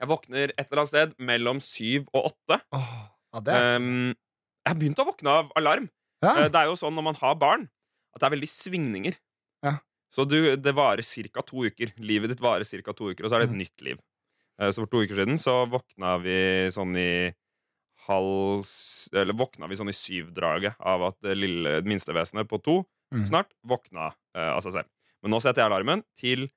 [0.00, 2.56] Jeg våkner et eller annet sted mellom syv og åtte.
[2.74, 4.10] ja, det er Um,
[4.62, 5.88] jeg har begynt å våkne av alarm.
[6.22, 6.36] ja.
[6.44, 7.68] Eh, Det er jo sånn når man har barn,
[8.14, 9.16] at det er veldig svingninger.
[9.64, 9.78] Ja.
[10.12, 11.42] Så du, det varer ca.
[11.42, 11.92] to uker.
[11.98, 12.92] Livet ditt varer ca.
[12.92, 13.62] to uker, og så er det et Mhm.
[13.64, 13.98] nytt liv.
[14.60, 17.34] Eh, Så for to uker siden så våkna vi sånn i
[18.06, 18.66] halv
[19.14, 23.26] Eller våkna vi sånn i syvdraget av at det lille minstevesenet på to mm.
[23.28, 24.88] snart våkna uh, av seg selv.
[25.22, 26.48] Men nå setter jeg alarmen til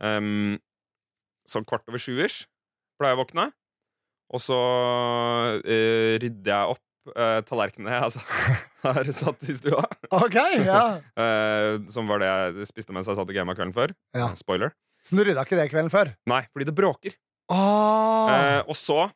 [0.00, 0.58] um,
[1.46, 2.46] sånn kvart over sjuers.
[2.98, 3.52] Pleier jeg å våkne.
[4.34, 6.82] Og så uh, rydder jeg opp
[7.16, 8.22] eh, tallerkenene jeg altså,
[8.86, 9.84] har satt i stua.
[10.14, 10.82] Ok, ja.
[11.24, 13.94] Eh, som var det jeg spiste mens jeg satt og gama kvelden før.
[14.16, 14.30] Ja.
[14.38, 14.74] Spoiler.
[15.06, 16.10] Så du rydda ikke det kvelden før?
[16.28, 17.14] Nei, fordi det bråker.
[17.48, 18.28] Oh.
[18.28, 19.06] Eh, og så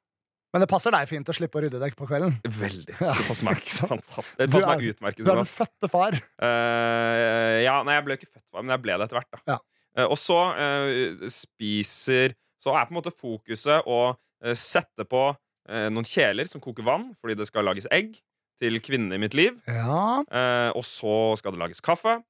[0.54, 2.34] Men det passer deg fint å slippe å rydde deg på kvelden.
[2.44, 2.94] Veldig.
[3.00, 4.38] Ja, Det passer meg fantastisk.
[4.40, 5.24] Det passer meg er- utmerket.
[5.24, 6.16] Du er den fødte far.
[6.16, 9.42] Eh, ja, nei, jeg ble ikke født far, men jeg ble det etter hvert.
[9.48, 9.58] Ja.
[9.96, 14.00] Eh, Og så eh, spiser Så er på en måte fokuset å
[14.44, 18.16] eh, sette på eh, noen kjeler som koker vann, fordi det skal lages egg
[18.62, 19.56] til kvinnene i mitt liv.
[19.66, 20.22] Ja.
[20.30, 22.20] Eh, og så skal det lages kaffe.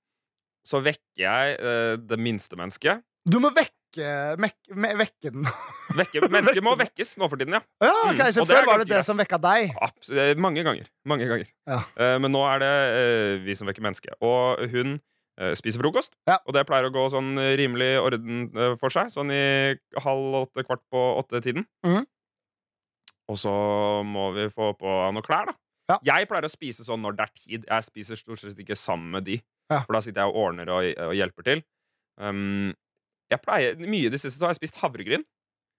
[0.65, 3.03] Så vekker jeg eh, det minste mennesket.
[3.29, 4.07] Du må vekke,
[4.41, 5.45] mek, me, vekke den.
[5.99, 7.61] Vekke, mennesker må vekkes nå for tiden, ja.
[7.85, 9.75] Ja, ok, Mm, Så er før var det det som vekka deg?
[9.85, 10.87] Abs eh, mange ganger.
[11.05, 11.51] Mange ganger.
[11.69, 11.83] Ja.
[12.01, 14.17] Eh, men nå er det eh, vi som vekker mennesket.
[14.25, 14.95] Og hun
[15.37, 16.39] eh, spiser frokost, Ja.
[16.49, 19.13] og det pleier å gå sånn rimelig orden eh, for seg.
[19.13, 19.43] Sånn i
[20.01, 21.67] halv åtte, kvart på åtte-tiden.
[21.85, 22.09] Mhm.
[23.33, 23.53] Og så
[24.05, 25.57] må vi få på noen klær, da.
[25.91, 25.99] Ja.
[26.15, 27.67] Jeg pleier å spise sånn når det er tid.
[27.67, 29.41] Jeg spiser stort sett ikke sammen med de.
[29.73, 29.83] Ja.
[29.83, 31.63] For da sitter jeg og ordner og, og hjelper til.
[32.21, 32.73] Um,
[33.33, 35.25] jeg pleier, Mye i det siste så har jeg spist havregryn.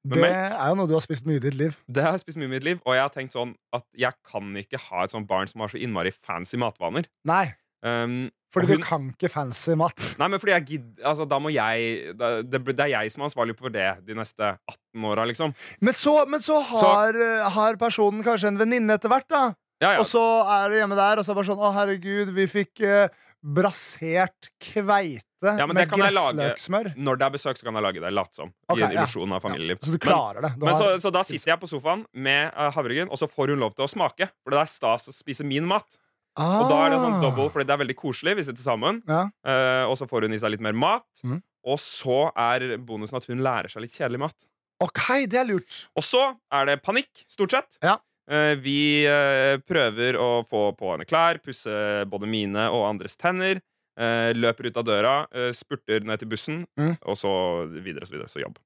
[0.03, 0.35] Det melk.
[0.35, 1.75] er jo noe du har spist mye i ditt liv.
[1.87, 4.17] Det har jeg spist mye i mitt liv, og jeg har tenkt sånn at jeg
[4.27, 7.07] kan ikke ha et sånt barn som har så innmari fancy matvaner.
[7.29, 7.45] Nei,
[7.83, 9.97] Um, fordi hun- du kan ikke fancy mat.
[10.21, 13.23] Nei, men fordi jeg gidder Altså, da må jeg da, det, det er jeg som
[13.23, 15.55] er ansvarlig for det de neste 18 åra, liksom.
[15.81, 19.43] Men så, men så har, så har personen kanskje en venninne etter hvert, da.
[19.83, 19.99] Ja, ja.
[19.99, 22.45] Og så er du hjemme der, og så er det bare sånn Å, herregud, vi
[22.47, 26.93] fikk eh, brasert kveite Ja, med gressløksmør.
[26.95, 28.11] Når det er besøk, så kan jeg lage det.
[28.15, 28.53] Late som.
[28.71, 29.07] Okay, I en ja.
[29.35, 29.81] av familieliv.
[29.83, 30.53] Så du klarer det.
[30.55, 30.79] Du Men, har...
[30.79, 33.75] så, så da sitter jeg på sofaen med uh, havregryn, og så får hun lov
[33.75, 34.29] til å smake.
[34.39, 35.99] For det er stas å spise min mat.
[36.37, 37.21] Og da er det sånn Ah.
[37.21, 38.35] double, fordi det er veldig koselig.
[38.37, 39.01] Vi sitter sammen.
[39.07, 39.29] Ja.
[39.45, 41.05] Eh, og så får hun i seg litt mer mat.
[41.23, 41.41] Mm.
[41.65, 44.35] Og så er bonusen at hun lærer seg litt kjedelig mat.
[44.81, 45.87] OK, det er lurt.
[45.95, 47.77] Og så er det panikk, stort sett.
[47.83, 47.97] Ja.
[48.27, 53.61] Eh, vi eh, prøver å få på henne klær, pusse både mine og andres tenner.
[53.95, 56.97] eh, løper ut av døra, eh, spurter ned til bussen, Mm.
[57.05, 58.27] og så videre og så videre.
[58.27, 58.57] Så jobb.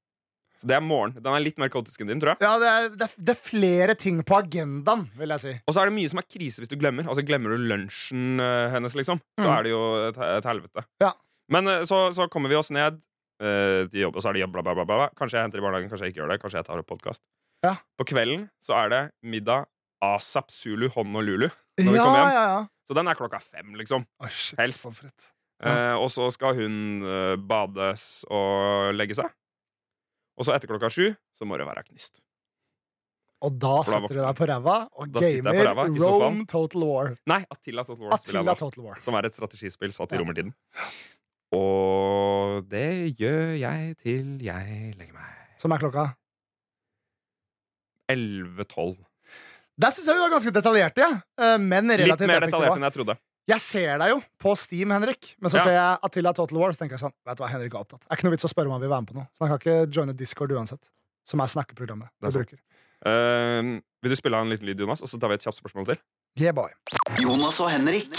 [0.57, 1.13] Så det er morgen.
[1.17, 2.41] Den er litt mer kaotisk enn din, tror jeg.
[2.41, 5.53] Ja, det er, det, er, det er flere ting på agendaen, vil jeg si.
[5.69, 7.05] Og så er det mye som er krise hvis du glemmer.
[7.07, 9.53] Altså Glemmer du lunsjen uh, hennes, liksom, så Mm.
[9.57, 10.85] er det jo et, et helvete.
[11.03, 11.11] Ja.
[11.53, 12.97] Men uh, så, så kommer vi oss ned
[13.43, 15.09] uh, jobb, og så er det jobb, bla, bla, bla, bla.
[15.19, 16.39] Kanskje jeg henter i barnehagen, kanskje jeg ikke gjør det.
[16.41, 17.21] Kanskje jeg tar opp podkast.
[17.65, 17.75] Ja.
[17.97, 19.69] På kvelden så er det middag
[20.05, 21.47] asap, zulu, Honolulu.
[21.81, 22.33] Når vi kommer hjem.
[22.37, 22.59] ja, ja.
[22.87, 24.05] Så den er klokka fem, liksom.
[24.23, 24.85] Oh, shit, Helst.
[25.03, 25.71] Ja.
[25.71, 29.31] Eh, og så skal hun eh, bades og legge seg.
[30.37, 32.19] Og så etter klokka sju så må det være knyst.
[33.45, 36.45] Og da da setter du deg på ræva og Da gamer ræva Rome.
[36.49, 37.11] Total War.
[37.29, 38.55] Nei, Attila Total War Attila.
[38.57, 39.01] Total War.
[39.05, 40.21] Som er et strategispill satt i Ja.
[40.23, 40.53] romertiden.
[41.53, 45.35] Og det gjør jeg til jeg legger meg.
[45.57, 46.07] Som er klokka.
[48.09, 48.97] 11-12.
[49.77, 51.09] Der syns jeg vi var ganske detaljerte, ja.
[51.37, 53.15] relativt men Litt mer detaljerte detaljert enn jeg trodde.
[53.47, 55.35] Jeg ser deg jo på Steam, Henrik.
[55.39, 55.63] Men så Ja.
[55.63, 58.01] ser jeg Attila Total War, så tenker jeg sånn Vet du hva, Henrik er opptatt.
[58.01, 59.27] Det er ikke noe vits å spørre om han vil være med på noe.
[59.37, 60.89] Så han kan ikke joine Discord uansett.
[61.25, 62.59] Som er snakkeprogrammet Det er vi bruker.
[63.05, 65.01] Uh, vil du spille av en liten lyd, Jonas?
[65.01, 65.97] Og så tar vi et kjapt spørsmål til.
[66.39, 66.69] Yeah, boy.
[67.19, 68.11] Jonas og Henrik.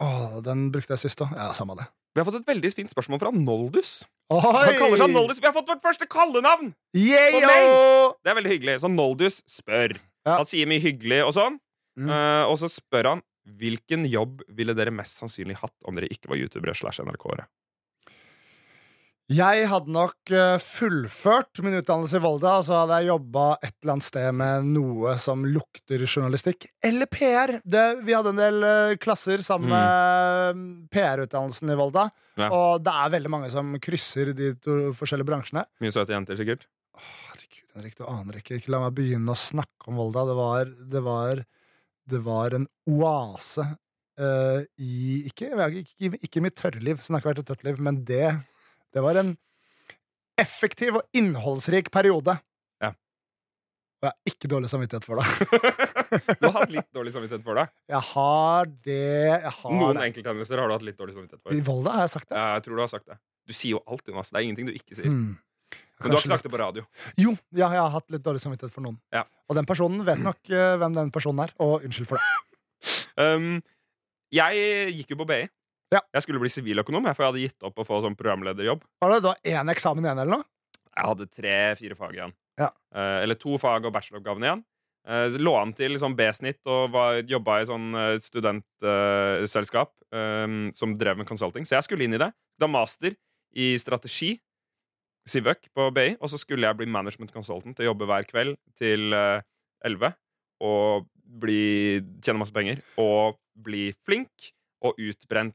[0.00, 1.34] Åh, den brukte jeg sist òg.
[1.36, 1.86] Ja, samme det.
[2.14, 4.04] Vi har fått et veldig fint spørsmål fra Noldus.
[4.32, 4.40] Oi!
[4.40, 5.40] Han kaller seg Noldus.
[5.42, 6.72] Vi har fått vårt første kallenavn!
[6.96, 7.36] Yeah,
[8.22, 8.80] Det er veldig hyggelig.
[8.82, 9.98] Så Noldus spør.
[10.26, 10.38] Ja.
[10.40, 11.60] Han sier mye hyggelig og sånn.
[11.98, 12.10] Mm.
[12.12, 13.24] Uh, og så spør han
[13.60, 17.48] hvilken jobb ville dere mest sannsynlig hatt om dere ikke var youtubere slash NRK-ere.
[19.30, 23.76] Jeg hadde nok eh, fullført min utdannelse i Volda, og så hadde jeg jobba et
[23.76, 26.66] eller annet sted med noe som lukter journalistikk.
[26.82, 27.52] Eller PR.
[27.62, 32.08] Det, vi hadde en del eh, klasser sammen med PR-utdannelsen i Volda.
[32.10, 32.42] Mm.
[32.42, 32.50] Ja.
[32.50, 35.62] Og det er veldig mange som krysser de to forskjellige bransjene.
[35.78, 36.66] Mye søte jenter, sikkert.
[36.98, 38.58] Herregud, Henrik, du aner ikke.
[38.58, 40.26] Ikke la meg begynne å snakke om Volda.
[40.26, 41.44] Det var, det var,
[42.08, 43.64] det var en oase
[44.20, 45.50] uh, i ikke,
[45.82, 48.26] ikke, ikke mitt tørrliv, så det har ikke vært et tørt liv, men det,
[48.94, 49.34] det var en
[50.40, 52.36] effektiv og innholdsrik periode.
[52.80, 52.94] Ja.
[54.00, 55.28] Og jeg har ikke dårlig samvittighet for det.
[56.10, 57.68] Du har hatt litt dårlig samvittighet for det.
[57.86, 61.54] Jeg har det jeg har Noen enkelthendelser har du hatt litt dårlig samvittighet for.
[61.54, 61.60] I.
[61.68, 62.40] Volda har jeg sagt det.
[62.40, 63.18] Jeg tror du har sagt det.
[63.46, 64.32] Du sier jo alltid Jonas.
[64.32, 65.06] Det er ingenting du ikke sier.
[65.06, 65.36] Mm.
[66.00, 66.84] Men du har ikke sagt det på radio.
[67.20, 68.96] Jo, ja, jeg har hatt litt dårlig samvittighet for noen.
[69.12, 69.26] Ja.
[69.50, 72.30] Og den personen vet nok uh, hvem den personen er, og unnskyld for det.
[73.20, 73.58] Um,
[74.32, 75.42] jeg gikk jo på BI.
[75.92, 76.00] Ja.
[76.14, 78.86] Jeg skulle bli siviløkonom, for jeg hadde gitt opp å få sånn programlederjobb.
[79.02, 80.46] Var det da én eksamen igjen, eller noe?
[80.86, 82.32] Jeg hadde tre-fire fag igjen.
[82.62, 82.70] Ja.
[82.94, 84.62] Uh, eller to fag og bacheloroppgaven igjen.
[85.04, 87.90] Uh, lå an til sånn B-snitt og var, jobba i sånn
[88.24, 91.68] studentselskap um, som drev med consulting.
[91.68, 92.30] Så jeg skulle inn i det.
[92.56, 93.18] Da master
[93.52, 94.38] i strategi,
[95.28, 99.12] Civøk på BI, og så skulle jeg bli management consultant og jobbe hver kveld til
[99.12, 100.12] elleve.
[100.14, 100.14] 11
[100.60, 101.06] og
[101.40, 105.54] bli, tjene masse penger og bli flink og utbrent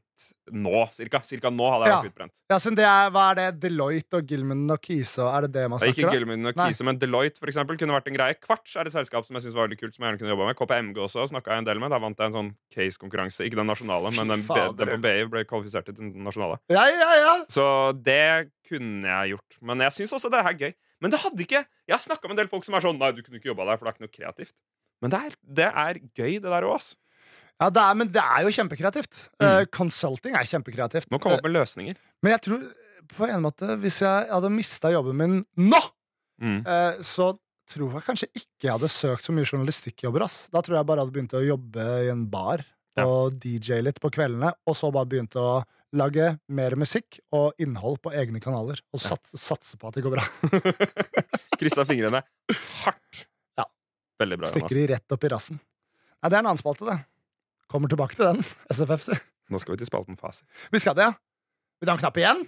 [0.54, 1.18] nå, cirka.
[1.26, 1.96] Cirka nå hadde jeg Ja.
[2.00, 2.32] vært utbrent.
[2.48, 3.46] Ja, så det er, hva er det?
[3.60, 6.12] Deloitte og Gilman og Kise, er det det man Det er ikke?
[6.14, 6.54] Gilman og.
[6.54, 8.34] Kise, men Deloitte for eksempel, kunne vært en greie.
[8.38, 10.46] Kvarts er et selskap som jeg synes var veldig kult, som jeg gjerne kunne jobba
[10.46, 10.56] med.
[10.60, 11.90] KPMG også snakka jeg en del med.
[11.90, 13.42] Der vant jeg en sånn case-konkurranse.
[13.48, 16.60] Ikke den nasjonale, men den, den på BI ble kvalifisert til den nasjonale.
[16.70, 17.34] Ja, ja, ja.
[17.50, 17.66] Så
[17.98, 19.58] det kunne jeg gjort.
[19.60, 20.74] Men jeg syns også det er gøy.
[21.02, 23.10] Men det hadde ikke Jeg har snakka med en del folk som er sånn Nei,
[23.12, 24.54] du kunne ikke jobba der, for det er ikke noe kreativt.
[25.02, 26.94] Men det er, det er gøy, det der òg, ass.
[27.62, 29.28] Ja det er, men det er jo kjempekreativt.
[29.40, 31.08] Eh, consulting er kjempekreativt.
[31.10, 31.96] Nå kom opp med løsninger.
[31.96, 32.66] Uh, men jeg tror
[33.16, 35.36] på en måte hvis jeg hadde mista jobben min
[35.70, 35.82] nå,
[36.36, 36.58] Mm.
[36.68, 37.30] uh, så
[37.66, 40.20] tror jeg kanskje ikke jeg hadde søkt så mye journalistikkjobber.
[40.26, 40.48] ass.
[40.52, 42.60] Da tror jeg bare hadde begynt å jobbe i en bar
[42.96, 43.06] Ja.
[43.08, 45.62] og DJ litt på kveldene, og så bare begynt å
[45.96, 48.76] lage mer musikk og innhold på egne kanaler.
[48.92, 49.16] Og Ja.
[49.16, 50.24] sats, satse på at det går bra.
[51.58, 52.20] Kryssa fingrene
[52.84, 53.24] hardt.
[53.56, 53.64] Ja.
[54.20, 54.80] Veldig bra, Stikker Jonas.
[54.80, 55.60] de rett opp i rassen.
[56.22, 56.98] Nei, det er en annen spalte, det.
[57.70, 58.42] Kommer tilbake til den.
[58.74, 59.18] SFF, si.
[59.50, 60.46] Nå skal vi til spalten Fasit.
[60.74, 61.14] Vi skal det, ja.
[61.78, 62.42] Vil du ha en knapp igjen?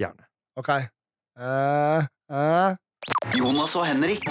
[0.00, 0.26] Gjerne.
[0.60, 0.70] Ok.
[0.74, 2.76] Eh, uh.
[3.34, 4.26] Jonas og Henrik.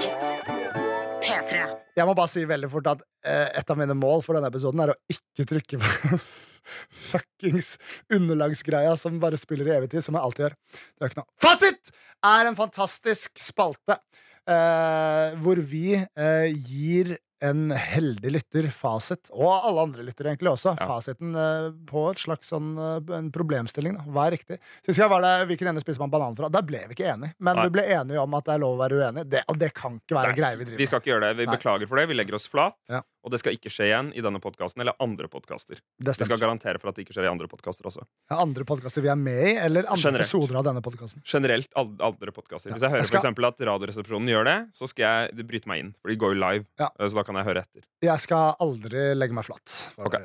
[1.24, 1.64] P3.
[1.94, 4.84] Jeg må bare si veldig fort at uh, et av mine mål for denne episoden
[4.84, 6.20] er å ikke trykke på
[7.12, 7.76] fuckings
[8.14, 10.58] underlagsgreia som bare spiller i evig tid, som jeg alltid gjør.
[10.80, 11.32] Det er ikke noe.
[11.44, 11.96] Fasit
[12.34, 14.00] er en fantastisk spalte
[14.44, 20.74] Uh, hvor vi uh, gir en heldig lytter fasit, og alle andre lyttere egentlig også,
[20.80, 20.88] Ja.
[20.88, 23.98] fasiten eh, på et slags sånn eh, en problemstilling.
[24.00, 24.04] Da.
[24.16, 24.60] Hva er riktig?
[24.86, 26.48] Sist gang var det hvilken ende spiser man banan fra.
[26.54, 27.66] Der ble vi ikke enige, men Nei.
[27.68, 29.26] vi ble enige om at det er lov å være uenig.
[29.30, 30.84] Det, og det kan ikke være greie vi driver med.
[30.86, 31.38] Vi skal ikke gjøre det.
[31.42, 31.56] Vi Nei.
[31.58, 32.08] beklager for det.
[32.14, 32.78] Vi legger oss flat.
[32.90, 33.02] Ja.
[33.24, 35.80] Og det skal ikke skje igjen i denne podkasten eller andre podkaster.
[36.04, 38.04] Vi skal garantere for at det ikke skjer i andre podkaster også.
[38.30, 40.28] Ja, andre podkaster vi er med i, eller andre Generelt.
[40.28, 41.24] episoder av denne podkasten.
[41.24, 42.74] Generelt andre podkaster.
[42.76, 45.68] Hvis jeg hører Jeg skal- for eksempel at Radioresepsjonen gjør det, så skal jeg bryte
[45.68, 45.96] meg inn.
[46.02, 46.66] For de går jo live.
[46.80, 46.90] Ja.
[47.00, 47.84] Eh, Så da kan jeg høre etter.
[48.02, 49.70] Jeg skal aldri legge meg flat.
[49.96, 50.20] For- Ok.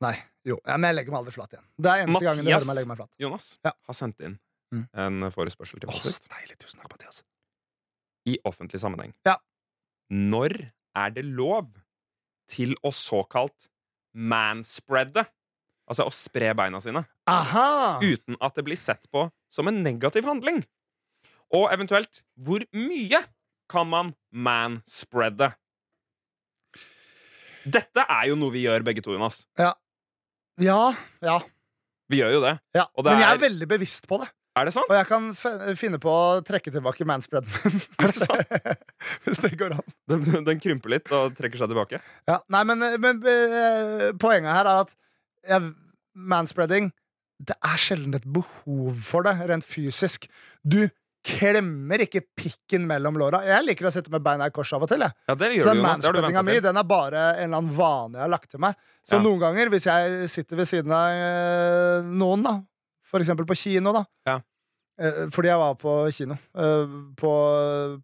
[0.00, 0.58] Nei, jo.
[0.66, 1.64] Ja, men jeg legger meg aldri flat igjen.
[1.80, 3.10] Det er eneste gangen du hører meg legge meg flat.
[3.18, 3.72] Jonas Ja.
[3.86, 4.38] har sendt inn
[4.74, 4.88] Mm.
[4.94, 6.58] en forespørsel til Åh, deilig.
[6.58, 7.22] Tusen takk, Mathias.
[8.26, 9.14] i offentlig sammenheng.
[9.24, 9.36] Ja.
[10.10, 11.68] Når er det lov
[12.50, 13.68] til å såkalt
[14.14, 15.26] manspreade?
[15.86, 17.04] Altså å spre beina sine.
[17.30, 17.98] Aha!
[18.02, 20.64] uten at det blir sett på som en negativ handling?
[21.54, 23.20] Og eventuelt, hvor mye
[23.70, 25.52] kan man manspreade?
[27.66, 29.44] Dette er jo noe vi gjør begge to, Jonas.
[29.58, 29.74] Ja,
[31.22, 31.38] ja.
[32.10, 32.52] Vi gjør jo det.
[32.78, 32.84] ja.
[32.96, 34.28] Det Men jeg er- er veldig bevisst på det.
[34.56, 34.86] Er det sant?
[34.88, 35.34] Og jeg kan
[35.76, 37.80] finne på å trekke tilbake manspreaden min.
[38.00, 38.78] Er det sant?
[39.26, 39.94] Hvis det går an.
[40.10, 41.98] Den, den krymper litt og trekker seg tilbake.
[42.30, 44.94] Ja, nei, men, men eh, poenget her er at
[45.46, 45.58] ja,
[46.16, 46.92] manspreading
[47.38, 50.24] Det er sjelden et behov for det, rent fysisk.
[50.64, 50.86] Du
[51.26, 53.40] klemmer ikke pikken mellom låra.
[53.44, 55.02] Jeg liker å sitte med beina i kors av og til.
[55.02, 55.10] Jeg.
[55.26, 57.72] Ja, det Så gjør den har du manspreadinga mi den er bare en eller annen
[57.74, 58.78] vane jeg har lagt til meg.
[59.06, 59.22] Så Ja.
[59.24, 62.54] noen ganger, hvis jeg sitter ved siden av eh, noen, da
[63.06, 64.38] for eksempel på kino, da Ja.
[64.96, 67.32] Eh, Fordi jeg var på kino eh, på,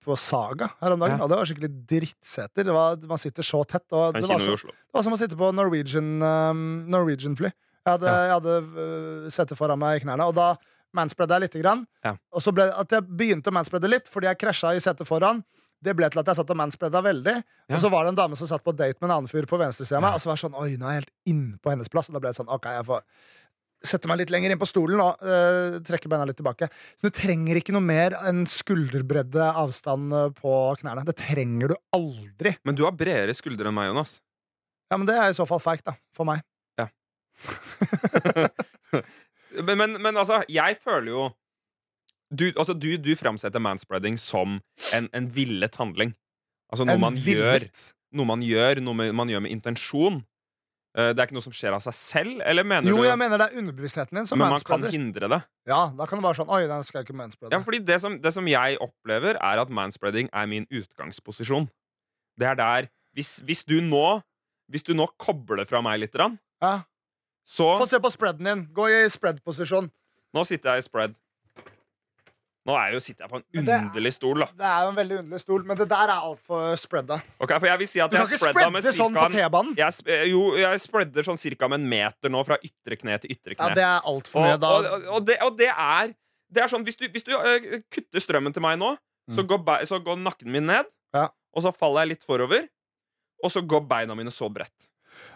[0.04, 1.24] på Saga her om dagen, Ja.
[1.24, 2.66] og det var skikkelig drittseter.
[2.68, 3.86] Det var, man sitter så tett.
[3.92, 7.48] Og det, var så, det var som å sitte på Norwegian, um, Norwegian fly.
[7.82, 8.36] Jeg hadde, ja.
[8.36, 10.52] hadde setet foran meg i knærne, og da
[10.94, 11.86] manspreada jeg lite grann.
[12.04, 12.14] Ja.
[12.30, 15.40] Og så ble at jeg begynte å manspreade litt fordi jeg krasja i setet foran.
[15.82, 17.34] Det ble til at jeg satt og manspreada veldig.
[17.40, 17.74] Ja.
[17.74, 19.58] Og så var det en dame som satt på date med en annen fyr på
[19.58, 20.14] venstresida av meg.
[20.14, 22.14] Og så var jeg sånn, oi, nå er jeg helt inne på hennes plass Og
[22.14, 23.02] da ble det sånn, ok, jeg får
[23.86, 26.68] sette meg litt lenger inn på stolen og uh, trekker beina litt tilbake.
[26.98, 31.04] Så du trenger ikke noe mer enn skulderbredde avstand øh, på knærne.
[31.08, 32.54] Det trenger du aldri.
[32.66, 34.18] Men du har bredere skuldre enn meg, Jonas.
[34.92, 35.96] Ja, Men det er i så fall feigt, da.
[36.16, 36.44] For meg.
[39.66, 41.22] men, men, men altså, jeg føler jo
[42.30, 44.60] Du, altså, du, du framsetter manspreading som
[44.94, 46.14] en, en villet handling.
[46.72, 47.66] Altså noe En man gjør.
[48.16, 50.22] Noe man gjør, noe man gjør med intensjon.
[50.92, 53.16] Eh, det er ikke noe som skjer av seg selv, eller mener Jo, du jeg
[53.16, 55.38] mener det er underbevisstheten din som Men man kan hindre det?
[55.70, 57.54] Ja, da kan det være sånn Oi, den skal jeg ikke manspreade.
[57.56, 61.70] Ja, fordi det som, det som jeg opplever, er at manspreading er min utgangsposisjon.
[62.36, 64.20] Det er der Hvis, hvis du nå
[64.68, 66.82] Hvis du nå kobler fra meg litt, grann, Ja.
[67.48, 68.66] så Få se på spreaden din.
[68.72, 69.90] Gå i spread-posisjon.
[70.32, 71.14] Nå sitter jeg i spread.
[72.64, 74.46] Nå er jeg jo, sitter jeg på en det- underlig stol, da.
[74.54, 77.16] Det er jo en veldig underlig stol, men det der er altfor spreada.
[77.42, 79.74] Ok, for jeg vil si at Du kan jeg ikke spreade sånn på T-banen.
[80.06, 83.56] eh, Jo, jeg spreader sånn cirka med en meter nå, fra ytre kne til ytre
[83.58, 84.58] Ja, det er altfor mye.
[84.60, 84.68] Da.
[84.68, 86.14] og, og, og, det, og det er
[86.52, 88.96] Det er sånn, Hvis du, hvis du øh, kutter strømmen til meg nå,
[89.30, 90.84] så, går, så går nakken min ned,
[91.14, 91.18] Mm.
[91.18, 91.28] Ja.
[91.54, 92.68] og så faller jeg litt forover.
[93.44, 94.86] og så går beina mine så bredt.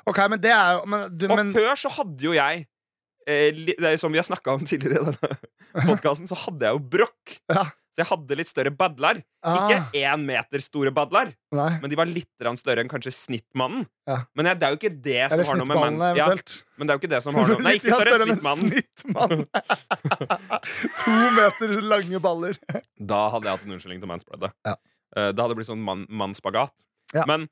[0.06, 2.66] Ok, men det er jo men, du, Og men, før så hadde jo jeg
[3.26, 6.84] eh, det Som vi har snakka om tidligere i denne podkasten, så hadde jeg jo
[6.96, 7.36] brokk.
[7.52, 7.66] Ja.
[7.96, 9.22] Så jeg hadde litt større badler.
[9.40, 9.54] Ah.
[9.70, 11.68] Ikke én meter store badler, Nei.
[11.80, 12.28] men de var litt
[12.60, 13.86] større enn kanskje snittmannen.
[14.04, 14.18] Ja.
[14.36, 16.26] Men det er jo ikke det som Eller har noe med menn ja.
[16.76, 19.46] Men det er jo ikke det som har noe Nei, ikke større enn enn snittmannen.
[21.06, 22.60] to meter lange baller.
[23.00, 24.52] Da hadde jeg hatt en unnskyldning til manspreadet.
[24.68, 24.76] Ja.
[25.46, 26.74] hadde Det blitt sånn mann- mannsspagat.
[27.16, 27.24] Ja.
[27.30, 27.48] Men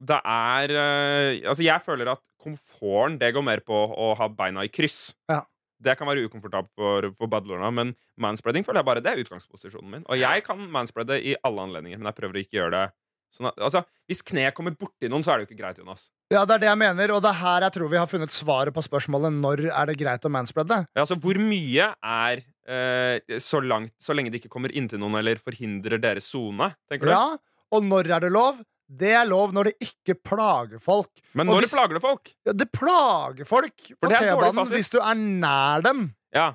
[0.00, 4.64] det er eh, Altså, jeg føler at komforten, det går mer på å ha beina
[4.66, 5.12] i kryss.
[5.30, 5.42] Ja.
[5.80, 9.94] Det kan være ukomfortabelt for, for badlorna, men manspreading føler jeg bare det er utgangsposisjonen
[9.94, 10.08] min.
[10.12, 12.88] Og jeg kan manspreade i alle anledninger, men jeg prøver å ikke gjøre det
[13.34, 16.08] sånn at Altså, hvis kneet kommer borti noen, så er det jo ikke greit, Jonas.
[16.32, 18.34] Ja, det er det jeg mener, og det er her jeg tror vi har funnet
[18.34, 20.82] svaret på spørsmålet når er det greit å manspreade.
[20.90, 25.20] Ja, altså, hvor mye er eh, så, langt, så lenge det ikke kommer inntil noen
[25.22, 26.72] eller forhindrer deres sone?
[26.90, 27.14] tenker du?
[27.14, 27.24] Ja,
[27.70, 28.60] og når er det lov?
[28.90, 31.10] Det er lov når det ikke plager folk.
[31.38, 32.32] Men når hvis- plager det folk?
[32.46, 36.08] Ja, det plager folk på det T-banen hvis du er nær dem.
[36.34, 36.54] Ja,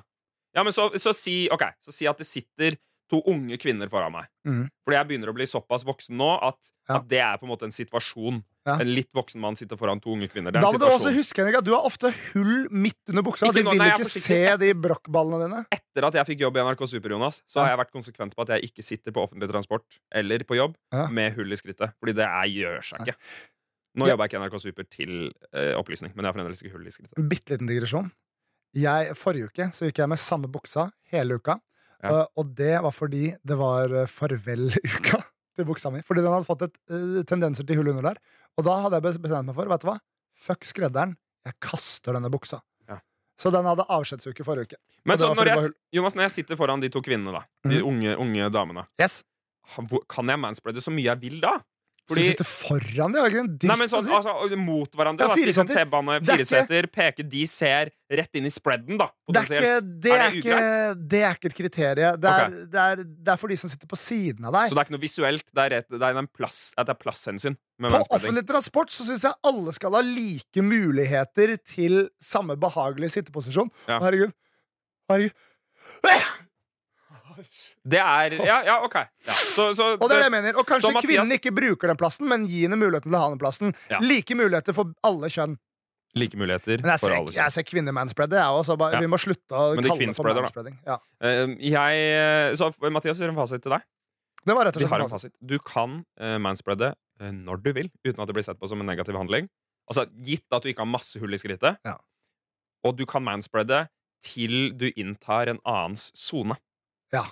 [0.54, 2.76] ja men så, så, si, okay, så si at det sitter
[3.08, 4.26] to unge kvinner foran meg.
[4.46, 4.66] Mm.
[4.84, 6.58] Fordi jeg begynner å bli såpass voksen nå at,
[6.88, 6.96] Ja.
[6.96, 8.42] at det er på en måte en situasjon.
[8.66, 8.74] Ja.
[8.82, 10.50] En litt voksen mann sitter foran to unge kvinner.
[10.50, 13.22] Det er Da må du også huske Henrik, at du har ofte hull midt under
[13.22, 13.46] buksa.
[13.46, 15.60] Ikke De vil nei, ikke se de brokkballene dine.
[15.76, 18.42] Etter at jeg fikk jobb i NRK Super, Jonas, så har jeg vært konsekvent på
[18.42, 21.06] at jeg ikke sitter på offentlig transport eller på jobb Ja.
[21.08, 21.94] med hull i skrittet.
[22.02, 23.16] Fordi det er, gjør seg ikke.
[23.96, 24.10] Nå Ja.
[24.12, 25.12] jobber jeg ikke i NRK Super til
[25.54, 27.28] eh, opplysning, men jeg har fremdeles ikke hull i skrittet.
[27.30, 28.10] Bitte liten digresjon.
[28.74, 31.60] Jeg, forrige uke så gikk jeg med samme buksa hele uka.
[32.02, 32.10] Ja.
[32.10, 35.22] Uh, og det var fordi det var uh, farveluka
[35.56, 36.02] til buksa mi.
[36.06, 38.20] Fordi den hadde fått et, uh, tendenser til hull under der.
[38.56, 39.98] Og da hadde jeg bestemt meg for Vet du hva?
[40.46, 41.16] Fuck skredderen.
[41.46, 42.60] Jeg kaster denne buksa.
[42.90, 42.98] Ja.
[43.40, 44.80] Så den hadde avskjedsuke forrige uke.
[45.06, 45.72] Men så når jeg.
[45.94, 47.88] Jonas, når jeg sitter foran de to kvinnene, da de mm.
[47.88, 49.22] unge, unge damene, Yes.
[50.08, 51.56] kan jeg manspreade så mye jeg vil da?
[52.06, 55.26] Fordi du sitter foran dem, ikke dritt Nei, men sånn, altså, Mot hverandre.
[55.26, 55.70] Ja, da, sånn.
[55.72, 57.24] T-bane, fireseter, peke.
[57.26, 59.08] De ser rett inn i spreaden, da.
[59.26, 59.72] Det er, ikke,
[60.04, 60.60] det, Er er det ikke,
[61.10, 62.20] det er ikke et kriterium.
[62.22, 62.70] Det er, Ok.
[62.70, 64.70] det, er, for de som sitter på siden av deg.
[64.70, 65.46] Så det er ikke noe visuelt.
[65.50, 67.58] Det er, rett, det en plass, at det er plasshensyn.
[67.82, 73.72] På offentlig transport så syns jeg alle skal ha like muligheter til samme behagelige sitteposisjon.
[73.90, 73.98] Ja.
[74.06, 74.34] Herregud.
[75.10, 75.34] Herregud.
[77.84, 78.96] Det er Ja, ja OK.
[78.96, 79.36] Ja.
[79.54, 80.58] Så, så, Og det er det jeg mener.
[80.58, 83.30] Og kanskje Mathias- kvinnen ikke bruker den plassen, men gi henne muligheten til å ha
[83.32, 83.74] den plassen.
[83.92, 84.00] Ja.
[84.02, 85.58] Like muligheter for alle kjønn.
[86.16, 87.42] Like muligheter Men jeg for alle kjønn.
[87.42, 88.78] jeg ser kvinnemanspredde, jeg også.
[88.80, 89.02] Bare.
[89.04, 90.78] Vi må slutte å kalle det for manspreading.
[90.86, 90.98] Ja.
[91.20, 93.84] Uh, jeg, så Mathias gjør en fasit til deg.
[94.46, 95.34] Det var rett og Vi slett har en fasit.
[95.42, 98.80] Du kan uh, manspreade uh, når du vil, uten at det blir sett på som
[98.80, 99.50] en negativ handling.
[99.90, 101.80] Altså Gitt at du ikke har masse hull i skrittet.
[101.86, 101.98] Ja.
[102.86, 103.86] Og du kan manspreade
[104.24, 106.56] til du inntar en annens sone.
[107.16, 107.24] Ja.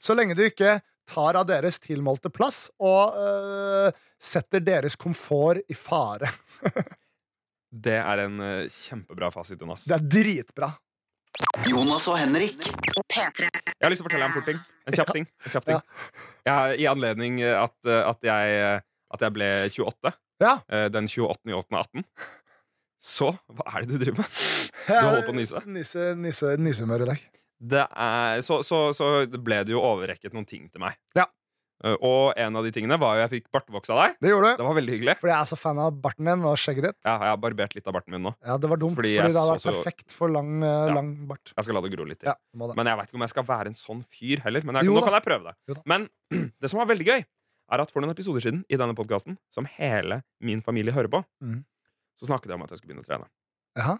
[0.00, 5.76] Så lenge du ikke tar av deres tilmålte plass og øh, setter deres komfort i
[5.76, 6.30] fare.
[7.74, 9.88] Det er en eh, kjempebra fasit, Jonas.
[9.90, 10.68] Det er dritbra.
[11.66, 12.60] Jonas og Henrik.
[13.10, 13.48] P3.
[13.48, 14.60] Jeg har lyst til å fortelle deg en fort ting.
[14.86, 15.26] En kjapp ting.
[15.26, 15.80] En kjapp ting.
[15.80, 16.20] Ja.
[16.46, 18.62] Jeg I anledning eh, at, eh, at, jeg,
[19.16, 20.14] at jeg ble 28,
[20.44, 20.54] Ja.
[20.94, 21.50] den 28.
[21.50, 22.06] i 18,
[23.04, 24.38] så Hva er det du driver med?
[24.86, 25.60] Du holder på å nise.
[25.66, 27.26] Nisse, nisse, nissehumør i dag.
[27.64, 29.08] Det er, så, så, så
[29.40, 30.98] ble det jo overrekket noen ting til meg.
[31.16, 31.24] Ja.
[31.84, 34.16] Eh, Og en av de tingene var jo jeg fikk bartvoks av deg.
[34.24, 34.60] Det gjorde du.
[34.60, 35.14] Det var veldig hyggelig.
[35.20, 36.98] Fordi jeg er så fan av barten din og skjegget ditt.
[37.06, 38.34] Ja, jeg har barbert litt av barten min nå.
[38.44, 40.94] Ja, Det var dumt, Fordi fordi, det hadde vært så- perfekt for lang, øh, Ja.
[40.94, 41.52] lang bart.
[41.56, 42.28] Jeg skal la det gro litt til.
[42.32, 42.36] Ja.
[42.74, 44.62] Men jeg vet ikke om jeg skal være en sånn fyr heller.
[44.64, 45.82] Men jeg, nå kan jeg prøve det.
[45.86, 46.08] Men
[46.60, 47.24] det som var veldig gøy,
[47.72, 51.24] er at for noen episoder siden i denne podkasten, som hele min familie hører på,
[51.42, 51.64] mm.
[52.20, 53.28] så snakket jeg om at jeg skulle begynne å trene.
[53.76, 53.98] Jaha.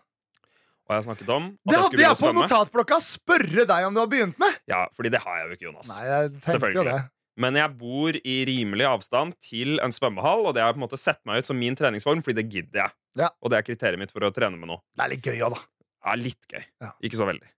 [0.85, 2.43] Og jeg snakket om at Det jeg hadde skulle jeg på svømme.
[2.45, 2.97] notatblokka!
[3.01, 4.57] Spørre deg om du har begynt med!
[4.68, 5.93] Ja, fordi det har jeg jo ikke, Jonas.
[5.95, 6.99] Nei, jeg tenkte jo det.
[7.41, 11.01] Men jeg bor i rimelig avstand til en svømmehall, og det har på en måte
[11.01, 12.95] sett meg ut som min treningsform, fordi det gidder jeg.
[13.24, 13.30] Ja.
[13.43, 14.85] Og det er kriteriet mitt for å trene med noe.
[14.95, 15.64] Det er litt gøy òg, da.
[16.05, 16.62] Ja, litt gøy.
[16.85, 16.93] Ja.
[17.09, 17.49] Ikke så veldig.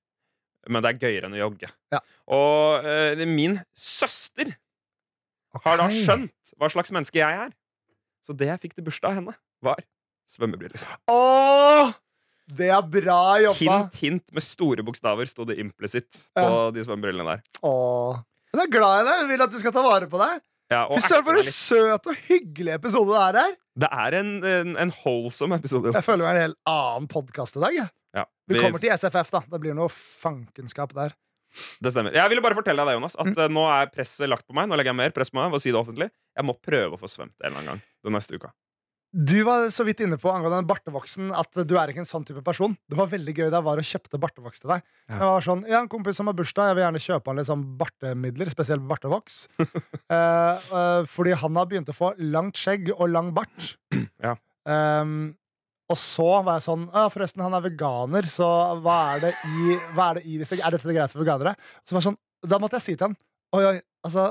[0.72, 1.68] Men det er gøyere enn å jogge.
[1.94, 2.00] Ja.
[2.32, 4.54] Og uh, min søster
[5.66, 7.52] har da skjønt hva slags menneske jeg er.
[8.24, 9.82] Så det jeg fikk til bursdag av henne, var
[10.30, 10.82] svømmebriller.
[11.12, 11.92] Åh!
[12.46, 13.78] Det er bra jobba!
[13.90, 16.70] Hint, hint med store bokstaver sto det implicit på Ja.
[16.70, 17.42] de svømmebrillene der.
[17.66, 18.20] Åh.
[18.52, 19.16] Men jeg er glad i deg.
[19.20, 20.44] Jeg vil at du skal ta vare på deg.
[20.70, 23.52] Ja, Fy søren, for en søt og hyggelig episode det er her.
[23.76, 25.92] Det er en, en, en holdsom episode.
[25.94, 27.76] Jeg føler meg en helt annen podkast i dag.
[28.16, 29.42] Ja, Vi vi- kommer til SFF, da.
[29.52, 31.14] Det blir noe fankenskap der.
[31.80, 32.12] Det stemmer.
[32.12, 33.54] Jeg ville bare fortelle deg det, Jonas, at mm.
[33.54, 34.66] nå er presset lagt på meg.
[34.68, 36.10] Nå legger jeg mer press på meg ved å si det offentlig.
[36.36, 38.50] Jeg må prøve å få svømt en eller annen gang den neste uka.
[39.16, 42.24] Du var så vidt inne på angående den bartevoksen at du er ikke en sånn
[42.28, 42.74] type person.
[42.84, 44.82] Det var veldig gøy da jeg var og kjøpte bartevoks til deg.
[45.08, 45.14] Ja.
[45.14, 47.48] Jeg var sånn, ja, En kompis som har bursdag, jeg vil gjerne kjøpe han litt
[47.48, 49.46] sånn bartemidler, spesielt bartevoks.
[50.06, 53.72] Eh, eh, fordi han har begynt å få langt skjegg og lang bart.
[54.22, 54.36] Ja.
[54.66, 55.32] Um,
[55.90, 58.46] og så var jeg sånn Ja, forresten, han er veganer, så
[58.82, 61.52] hva er det i, hva er, det i disse Er dette greit for veganere?
[61.86, 62.18] Så var jeg sånn,
[62.50, 63.14] Da måtte jeg si til han
[63.54, 64.28] Oi, oi, altså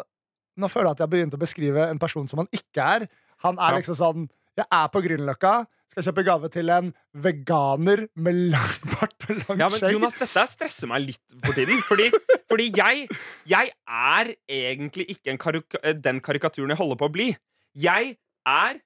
[0.59, 3.07] Nå føler jeg at jeg har begynt å beskrive en person som han ikke er.
[3.47, 3.79] Han er Ja.
[3.79, 5.53] liksom sånn Jeg er på Grünerløkka,
[5.91, 6.91] skal kjøpe gave til en
[7.23, 9.95] veganer med lang bart og langt Ja, men.
[9.95, 11.81] Jonas, dette stresser meg litt for tiden.
[11.87, 12.09] Fordi,
[12.51, 13.07] fordi jeg,
[13.47, 17.29] jeg er egentlig ikke en karika den karikaturen jeg holder på å bli.
[17.75, 18.15] Jeg
[18.47, 18.77] er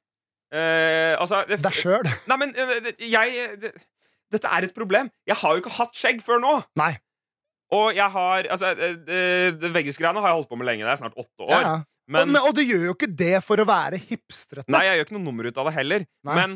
[0.53, 2.09] øh, Altså Deg sjøl.
[2.29, 3.59] Nei, men eh, jeg
[4.29, 5.09] Dette er et problem.
[5.29, 6.55] Jeg har jo ikke hatt skjegg før nå.
[6.77, 6.93] Nei.
[7.73, 10.85] Og jeg har Altså, eh, veggisgreiene har jeg holdt på med lenge.
[10.85, 11.53] Det er snart åtte år.
[11.53, 11.79] Ja, ja.
[12.09, 14.65] Men, og, og du gjør jo ikke det for å være hipstrete.
[14.73, 16.05] Nei, jeg gjør ikke noe nummer ut av det heller.
[16.25, 16.55] Men,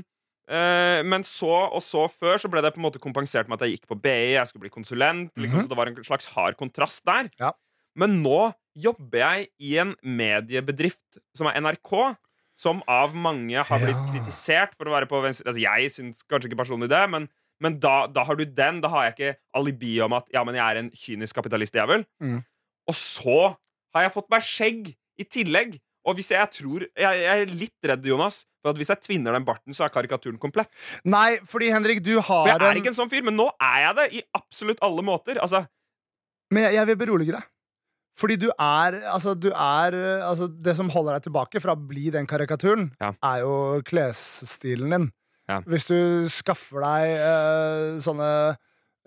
[0.50, 3.68] uh, men så og så før så ble det på en måte kompensert med at
[3.68, 5.30] jeg gikk på BI, jeg skulle bli konsulent.
[5.38, 5.68] Liksom, Mhm.
[5.68, 7.30] Så det var en slags hard kontrast der.
[7.40, 7.54] Ja.
[7.96, 12.16] Men nå jobber jeg i en mediebedrift som er NRK.
[12.56, 14.10] Som av mange har blitt Ja.
[14.14, 17.28] kritisert for å være på venstre Altså, Jeg syns kanskje ikke personlig det, men,
[17.60, 18.80] men da, da har du den.
[18.80, 22.06] Da har jeg ikke alibi om at ja, men jeg er en kynisk kapitalistjævel.
[22.22, 22.44] Mm.
[22.88, 23.56] Og så
[23.96, 25.78] har jeg fått meg skjegg i tillegg.
[26.04, 29.36] Og hvis jeg tror Jeg, jeg er litt redd, Jonas, for at hvis jeg tvinner
[29.38, 30.68] den barten, så er karikaturen komplett.
[31.08, 33.48] Nei, fordi Henrik, du har For jeg er en ikke en sånn fyr, men nå
[33.56, 35.40] er jeg det i absolutt alle måter.
[35.40, 35.64] Altså,
[36.52, 37.48] Men jeg, jeg vil berolige deg.
[38.20, 39.96] Fordi du er, altså, du er
[40.28, 43.14] altså, Det som holder deg tilbake fra å bli den karikaturen, Ja.
[43.24, 45.08] er jo klesstilen din.
[45.50, 45.62] Ja.
[45.68, 48.30] Hvis du skaffer deg uh, sånne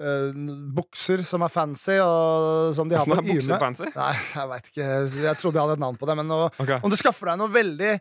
[0.01, 0.35] eh,
[0.77, 3.89] bukser som er fancy, og som de har på Yme fancy?
[3.95, 4.91] Nei, jeg veit ikke.
[5.27, 6.19] Jeg trodde jeg hadde et navn på det.
[6.21, 6.79] Men nå, okay.
[6.83, 7.97] om du skaffer deg noe veldig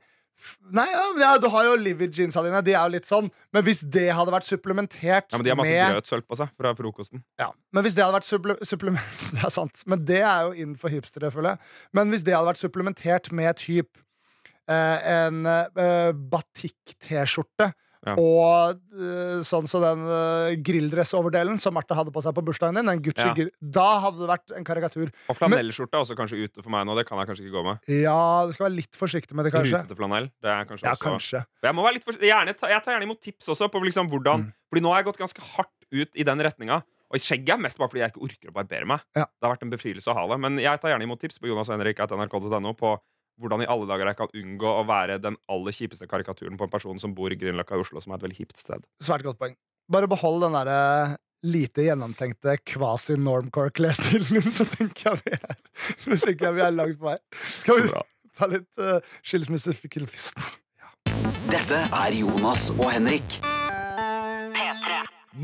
[0.76, 0.86] Nei,
[1.20, 2.62] ja, Du har jo Livid-jeansa dine.
[2.66, 3.30] De er jo litt sånn.
[3.56, 6.52] Men hvis det hadde vært supplementert Ja, men De har masse med grøtsølv på seg
[6.60, 7.24] fra frokosten.
[7.42, 10.54] ja, men hvis det hadde vært supple supplement Det er sant, men det er jo
[10.54, 11.74] innenfor hipstere, føler jeg.
[11.98, 14.02] Men hvis det hadde vært supplementert med typ
[14.70, 17.72] eh, en eh, batikk-T-skjorte
[18.06, 18.14] Ja.
[18.22, 22.86] og eh, sånn som den uh, grilldressoverdelen som Martha hadde på seg på bursdagen din,
[22.92, 23.48] den Gucci Ja.
[23.60, 25.10] da hadde det vært en karikatur.
[25.32, 26.96] Og flanellskjorte er også kanskje ute for meg nå.
[27.00, 27.82] Det kan jeg kanskje ikke gå med.
[27.90, 29.82] Ja, du skal være litt forsiktig med det, kanskje.
[29.82, 30.30] Rutete flanell.
[30.42, 31.44] Det er kanskje Ja, også kanskje.
[31.66, 32.30] Jeg, må være litt forsiktig.
[32.30, 34.52] gjerne, jeg tar gjerne imot tips også på liksom hvordan Mm.
[34.70, 36.82] Fordi nå har jeg gått ganske hardt ut i den retninga.
[37.14, 39.04] Og skjegget er mest bare fordi jeg ikke orker å barbere meg.
[39.16, 39.24] Ja.
[39.30, 40.38] Det har vært en befrielse å ha det.
[40.42, 42.96] Men jeg tar gjerne imot tips på jonashenrik.nrk.no på
[43.42, 46.74] hvordan i alle dager jeg kan unngå å være den aller kjipeste karikaturen på en
[46.74, 48.86] person som bor i Grünerløkka i Oslo, som er et veldig hipt sted.
[49.04, 49.56] Svært godt poeng.
[49.92, 55.58] Bare behold den derre lite gjennomtenkte quasi-normcore-klesstilen din, så tenker jeg vi er,
[56.04, 57.18] så tenker jeg vi er langt på vei.
[57.60, 57.92] Skal vi
[58.40, 60.48] ta litt uh, skilsmissefikkelfist?
[61.52, 63.40] Dette er Jonas og Henrik.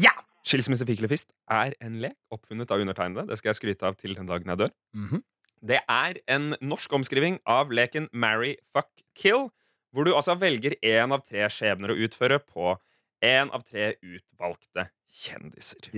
[0.02, 0.16] Ja!
[0.42, 3.28] Skilsmissefiklefist er en lek oppfunnet av undertegnede.
[3.30, 4.74] Det skal jeg skryte av til den dagen jeg dør.
[4.98, 5.22] Mhm.
[5.62, 9.50] Det er en norsk omskriving av leken Marry, fuck, kill,
[9.94, 12.74] hvor du altså velger én av tre skjebner å utføre på
[13.22, 15.90] én av tre utvalgte kjendiser.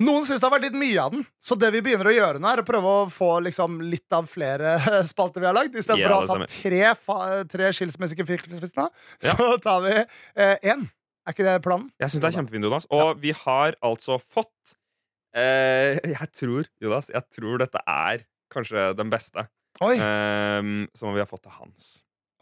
[0.00, 2.40] Noen syns det har vært litt mye av den, så det vi begynner å gjøre
[2.40, 4.76] nå, er å prøve å få liksom, litt av flere
[5.10, 5.76] spalter vi har lagd.
[5.76, 6.82] Ja, for å ta tre,
[7.52, 8.88] tre skilsmissekonflikter, Ja.
[9.34, 9.96] så tar vi
[10.62, 10.86] én.
[11.26, 11.90] er ikke det planen?
[12.00, 12.86] Jeg syns det er kjempefint, Jonas.
[12.94, 14.76] Og vi har altså fått
[15.34, 19.46] eh, Jeg tror, Jonas, jeg tror dette er kanskje den beste
[19.80, 21.92] eh, som vi har fått av Hans.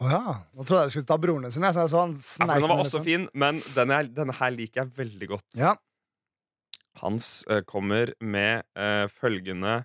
[0.00, 0.22] Å ja.
[0.56, 1.64] Nå trodde jeg du skulle ta broren sin.
[1.66, 3.08] Jeg, så så han Ja, den var også litt.
[3.08, 5.46] fin, men denne, denne her liker jeg veldig godt.
[5.60, 5.74] Ja.
[7.02, 9.76] Hans uh, kommer med uh, følgende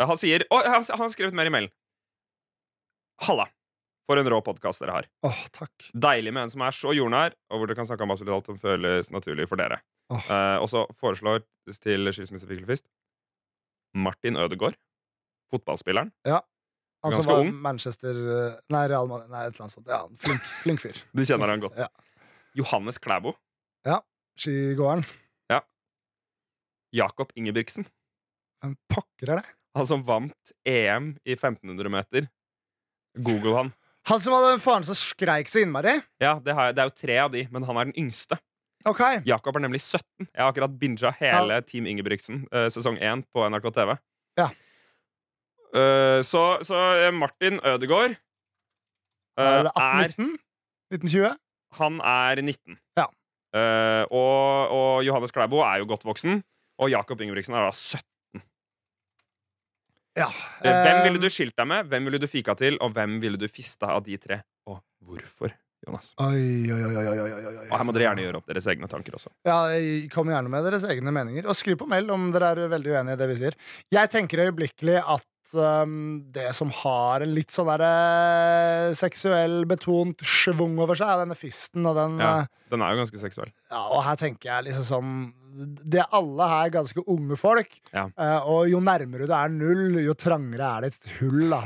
[0.00, 1.74] uh, Han sier Å, han, han har skrevet mer i mailen.
[3.26, 3.48] Halla.
[4.08, 5.10] For en rå podkast dere har.
[5.26, 5.90] Åh, takk.
[5.96, 8.50] Deilig med en som er så jordnær, og hvor dere kan snakke om absolutt alt
[8.50, 9.78] som føles naturlig for dere.
[10.12, 11.40] Og så foreslår
[11.80, 12.84] til skilsmissefikkelfist
[13.96, 14.76] Martin Ødegaard.
[15.52, 16.12] Fotballspilleren.
[17.04, 17.50] Han som var ung.
[17.60, 19.28] Manchester eh, Nei, Real Madrid.
[19.32, 19.90] Nei, et eller annet sånt.
[19.90, 21.02] Ja, flink, flink fyr.
[21.16, 21.76] Du kjenner han godt.
[21.76, 21.90] Ja.
[22.56, 23.34] Johannes Klæbo.
[24.40, 25.04] Skigåeren.
[26.94, 27.86] Jakob Ingebrigtsen.
[28.62, 29.52] Hvem pokker er det?
[29.74, 32.28] Han som vant EM i 1500 meter.
[33.18, 33.72] Google han.
[34.10, 35.96] Han som hadde faren som skreik så innmari?
[36.22, 38.38] Ja, det, har jeg, det er jo tre av de, men han er den yngste.
[38.86, 39.00] Ok.
[39.26, 40.04] Jakob er nemlig 17.
[40.28, 43.94] Jeg har akkurat binga hele Team Ingebrigtsen eh, sesong 1 på NRK TV.
[44.38, 44.50] Ja.
[45.74, 50.38] Eh, så, så eh, Martin Ødegaard uh, Er det er 19?
[50.94, 51.32] 1920?
[51.80, 52.78] Han er 19.
[53.00, 53.06] Ja.
[53.54, 56.44] Uh, og, og Johannes Klæbo er jo godt voksen.
[56.78, 58.44] Og Jakob Ingebrigtsen er da 17.
[60.14, 60.30] Ja.
[60.30, 63.40] uh, Hvem ville du skilt deg med, hvem ville du fika til, og hvem ville
[63.40, 64.44] du fista av de tre?
[64.70, 65.50] Og hvorfor
[65.84, 66.14] Jonas.
[66.22, 67.66] Oi, oi, oi.
[67.66, 69.34] Og her må dere gjerne gjøre opp deres egne tanker også.
[69.44, 69.58] Ja,
[70.14, 71.50] Kom gjerne med deres egne meninger.
[71.50, 73.58] Og skriv på meld om dere er veldig uenige i det vi sier.
[73.92, 80.22] Jeg tenker øyeblikkelig at um, det som har en litt sånn der eh, seksuell betont
[80.24, 83.52] schwung over seg, er denne fisten og den Ja, eh, den er jo ganske seksuell.
[83.70, 87.76] Ja, og her tenker jeg liksom sånn Det er alle her ganske unge folk.
[87.92, 88.06] Ja.
[88.18, 91.62] uh, og jo nærmere du er null, jo trangere er det et hull, da.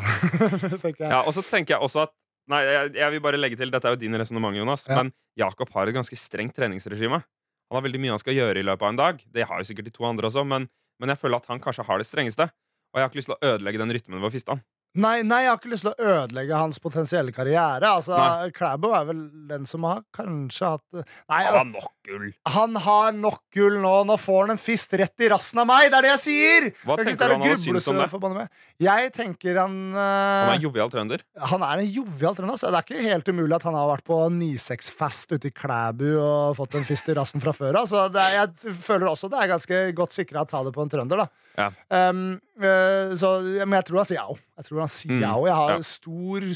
[1.15, 2.15] Ja, og så tenker jeg også at
[2.49, 5.03] Nei, jeg, jeg vil bare legge til, Dette er jo din resonnement, Jonas, Ja.
[5.03, 7.19] men Jakob har et ganske strengt treningsregime.
[7.69, 9.19] Han har veldig mye han skal gjøre i løpet av en dag.
[9.37, 10.65] Det har jo sikkert de to andre også, men,
[10.97, 12.47] men jeg føler at han kanskje har det strengeste.
[12.93, 14.65] Og jeg har ikke lyst til å ødelegge den rytmen ved å fiste han.
[14.99, 17.87] Nei, nei, jeg har ikke lyst til å ødelegge hans potensielle karriere.
[17.87, 18.49] Altså, Nei.
[18.57, 19.21] Klæbo er vel
[19.51, 22.25] den som har kanskje hatt Nei, Han har nok gull!
[22.55, 23.93] han har nok gull nå.
[24.09, 25.91] Nå får han en fist rett i rassen av meg!
[25.93, 26.69] Det er det jeg sier!
[26.89, 28.01] Hva jeg tenker du han hadde syntes om
[28.41, 28.49] det?
[28.79, 31.23] Jeg tenker han Han er er jovial trønder.
[31.51, 32.55] Han er en jovial trønder.
[32.55, 32.71] altså.
[32.71, 36.55] Det er ikke helt umulig at han har vært på 9-6-fest ute i Klæbu og
[36.61, 37.81] fått en fist i rassen fra før.
[37.91, 40.85] Så det er, jeg føler også det er ganske godt sikra å ta det på
[40.87, 41.25] en trønder.
[41.25, 41.73] da Ja.
[42.11, 43.33] Um, uh, så,
[43.67, 44.39] men jeg tror han sier jau.
[44.61, 45.41] Jeg tror han sier Mm, jau.
[45.49, 45.81] Jeg har ja.
[45.83, 46.49] stor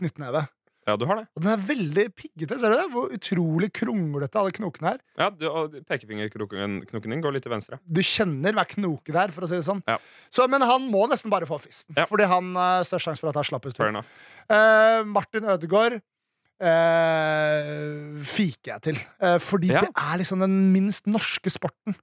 [0.00, 0.42] knyttneve.
[0.88, 1.26] Ja, du har det.
[1.36, 2.56] Og den er veldig piggete.
[2.58, 2.86] Ser du det?
[2.94, 5.00] Hvor utrolig kronglete alle knokene er.
[5.20, 7.78] Ja, du, og Pekefingerknoken din går litt til venstre.
[7.84, 9.82] Du kjenner hver knoke der, for å si det sånn.
[9.86, 9.98] Ja.
[10.32, 12.06] Så, men han må nesten bare få fisten, Ja.
[12.08, 14.02] fordi han har størst sjanse for at han slappest Fair Uh.
[14.50, 16.00] Eh, Martin Ødegaard
[17.20, 18.98] uh, fiker jeg til.
[19.22, 19.80] uh, fordi Ja.
[19.84, 21.94] det er liksom den minst norske sporten.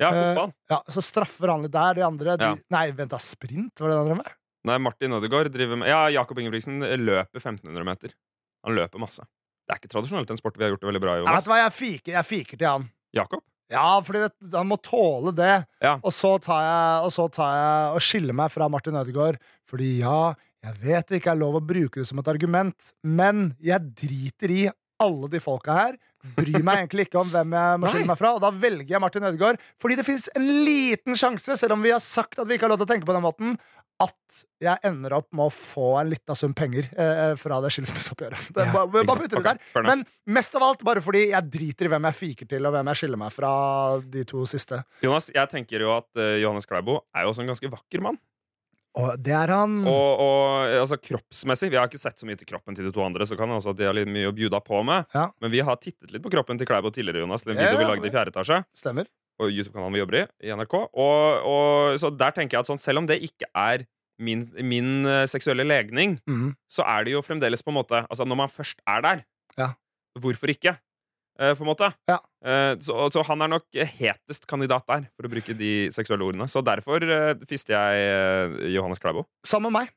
[0.00, 0.34] Ja, fotball.
[0.34, 0.52] fotball.
[0.70, 1.94] Ja, Så straffer han litt der.
[1.94, 2.62] De andre de.
[2.70, 3.72] Nei, vent da, sprint?
[3.80, 4.32] Var det det andre med?
[4.66, 8.14] Nei, Martin Ødegaard driver med Ja, Jakob Ingebrigtsen løper 1500 meter.
[8.66, 9.26] Han løper masse.
[9.66, 11.20] Det er ikke tradisjonelt en sport vi har gjort det veldig bra i.
[11.22, 11.46] Vet Jonas.
[11.50, 12.88] hva, jeg fiker, jeg fiker til han.
[13.14, 13.42] Jakob?
[13.72, 15.54] Ja, fordi det, han må tåle det.
[15.82, 15.96] Ja.
[15.98, 19.38] Og, så tar jeg, og så tar jeg og skiller meg fra Martin Ødegaard.
[19.66, 20.34] Fordi ja,
[20.66, 24.54] jeg vet det ikke er lov å bruke det som et argument, men jeg driter
[24.54, 24.64] i
[25.02, 25.96] alle de folka her.
[26.36, 28.32] Bryr meg egentlig ikke om hvem jeg må skille meg fra.
[28.38, 31.94] Og da velger jeg Martin Ødegaard, fordi det fins en liten sjanse, selv om vi
[31.94, 33.58] har sagt at vi ikke har lov til å tenke på den måten,
[34.02, 38.50] at jeg ender opp med å få en liten sum penger eh, fra det skilsmisseoppgjøret.
[38.56, 39.60] Ja, bare, bare putter det Ok, der.
[39.72, 39.86] fair.
[39.88, 40.04] Men
[40.36, 43.00] mest av alt bare fordi jeg driter i hvem jeg fiker til, og hvem jeg
[43.00, 43.50] skiller meg fra
[44.04, 44.82] de to siste.
[45.04, 48.20] Jonas, jeg tenker jo at uh, Johannes Kleibo er jo også en ganske vakker mann.
[48.96, 49.80] Og det er han.
[49.84, 52.92] Og, og eh, altså kroppsmessig Vi har ikke sett så mye til kroppen til de
[52.96, 55.04] to andre, så kan det også at de har litt mye å bjuda på med.
[55.16, 55.26] Ja.
[55.44, 57.44] Men vi har tittet litt på kroppen til Kleibo tidligere, Jonas.
[57.44, 58.62] Den Ja, video vi lagde i fjerde etasje.
[58.76, 59.08] Stemmer.
[59.40, 60.74] YouTube-kanalen vi jobber i, i NRK.
[60.96, 63.84] Og, og, så der tenker jeg at sånn, selv om det ikke er
[64.18, 66.54] min, min eh, seksuelle legning, Mhm.
[66.72, 69.24] så er det jo fremdeles på en måte Altså når man først er der,
[69.58, 69.74] Ja.
[70.18, 70.78] hvorfor ikke?
[71.38, 71.90] Eh, på en måte.
[72.08, 72.16] Ja.
[72.42, 76.48] Eh, så, så han er nok hetest kandidat der, for å bruke de seksuelle ordene.
[76.48, 79.26] Så derfor eh, fister jeg Johannes Klæbo.
[79.44, 79.90] Sammen med meg.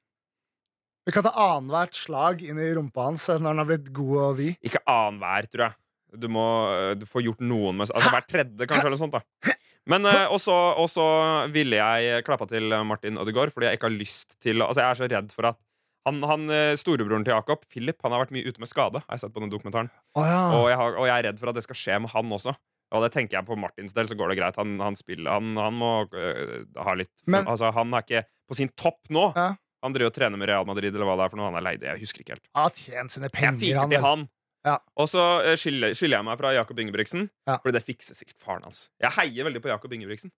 [1.07, 4.35] Vi kan ta annethvert slag inn i rumpa hans når han har blitt god og
[4.37, 4.57] vid.
[4.67, 5.77] Ikke annenhver, tror jeg.
[6.17, 9.17] Du må eh, du får gjort noen med Altså hver tredje, kanskje, eller noe sånt.
[9.17, 9.53] da
[9.89, 11.05] Men eh, Og så
[11.53, 14.99] ville jeg klappa til Martin Ødegaard fordi jeg ikke har lyst til Altså Jeg er
[15.03, 15.59] så redd for at
[16.07, 19.01] han, han eh, Storebroren til Jakob, Philip, han har vært mye ute med skade.
[19.03, 20.39] Har jeg sett på den dokumentaren oh, ja.
[20.55, 22.53] og, jeg har, og jeg er redd for at det skal skje med han også.
[22.95, 24.55] Og det tenker jeg på Martins del, så går det greit.
[24.57, 28.57] Han, han spiller Han, han må øh, ha litt Men- Altså Han er ikke på
[28.57, 29.27] sin topp nå.
[29.35, 29.51] Ja.
[29.85, 31.51] Han driver og trener med Real Madrid, eller hva det er for noe.
[31.51, 31.83] Han er leid.
[31.85, 32.47] Jeg husker ikke helt.
[32.57, 33.93] Han har tjent sine Jeg penger, fiker han.
[33.93, 34.25] til han.
[34.67, 34.75] Ja.
[34.99, 37.57] Og så eh, skiller, skiller jeg meg fra Jakob Ingebrigtsen, Ja.
[37.63, 38.87] Fordi det fikser sikkert faren hans.
[38.99, 40.33] Jeg heier veldig på Jakob Ingebrigtsen.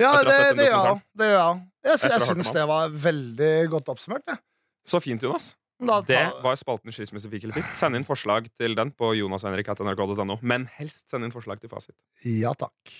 [0.00, 1.02] Ja, det, det gjør han.
[1.14, 1.46] Det gjør
[1.86, 4.26] Jeg, Jeg, jeg syns det var veldig godt oppsummert.
[4.28, 4.38] Ja.
[4.88, 5.54] Så fint, Jonas.
[5.80, 7.72] Da Det var spalten Skilsmisse eller fist.
[7.78, 10.38] Send inn forslag til den på jonashenrik.nrk.no.
[10.42, 11.96] Men helst send inn forslag til fasit.
[12.24, 12.96] Ja takk.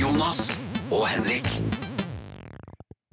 [0.00, 0.52] Jonas
[0.90, 1.91] og Henrik.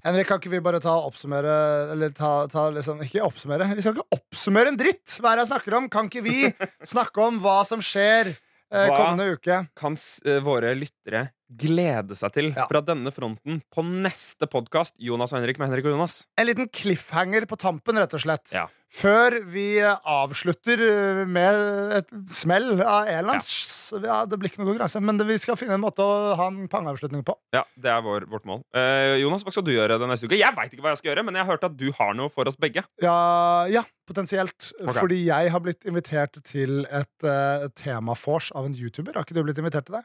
[0.10, 1.54] Henrik, kan ikke vi bare ta oppsummere
[1.94, 3.70] Eller ta, ta liksom Ikke oppsummere.
[3.78, 5.18] Vi skal ikke oppsummere en dritt!
[5.22, 5.90] Hva er det jeg snakker om?
[5.94, 6.38] Kan ikke vi
[6.94, 8.96] snakke om hva som skjer eh, Hva?
[8.98, 9.62] kommende uke?
[9.80, 12.68] kan s- eh, våre lyttere glede seg til Ja.
[12.70, 14.94] fra denne fronten på neste podkast?
[15.00, 16.26] Jonas og Henrik med Henrik og Jonas.
[16.38, 18.52] En liten cliffhanger på tampen, rett og slett.
[18.54, 18.68] Ja.
[18.90, 21.58] Før vi eh, avslutter eh, med
[22.00, 25.74] et smell av en s- ja, Det blir ikke noe konkurranse, men vi skal finne
[25.78, 27.36] en måte å ha en pangeavslutning på.
[27.54, 28.64] Ja, Det er vår, vårt mål.
[28.74, 30.38] Eh, Jonas, hva skal du gjøre den neste uke?
[30.38, 32.30] Jeg veit ikke hva jeg skal gjøre, men jeg har hørt at du har noe
[32.34, 32.84] for oss begge.
[33.02, 34.72] Ja, ja potensielt.
[34.82, 34.94] Okay.
[35.02, 39.14] Fordi jeg har blitt invitert til et uh, temafors av en YouTuber.
[39.14, 40.04] Har ikke du blitt invitert til det?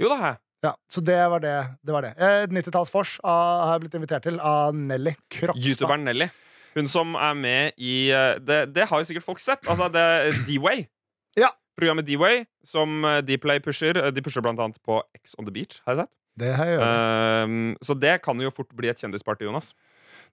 [0.00, 0.40] Jo, det har jeg.
[0.62, 1.56] Ja, Så det var det.
[1.82, 2.14] det, var det.
[2.20, 5.64] Eh, Et 90-tallsvors ah, har jeg blitt invitert til av Nelly Krokstad.
[5.64, 6.28] Youtuberen Nelly.
[6.76, 9.64] Hun som er med i eh, Det, det har jo sikkert folk sett.
[9.66, 10.84] Altså, det er D-Way.
[11.40, 11.48] Ja.
[11.80, 13.96] Programmet D-Way, som eh, Dplay pusher.
[13.96, 15.80] Eh, De pusher blant annet på X on the Beach.
[15.86, 16.12] Har jeg sett.
[16.40, 16.90] Det har jeg gjort.
[16.90, 19.72] Ehm, så det kan jo fort bli et kjendisparty, Jonas.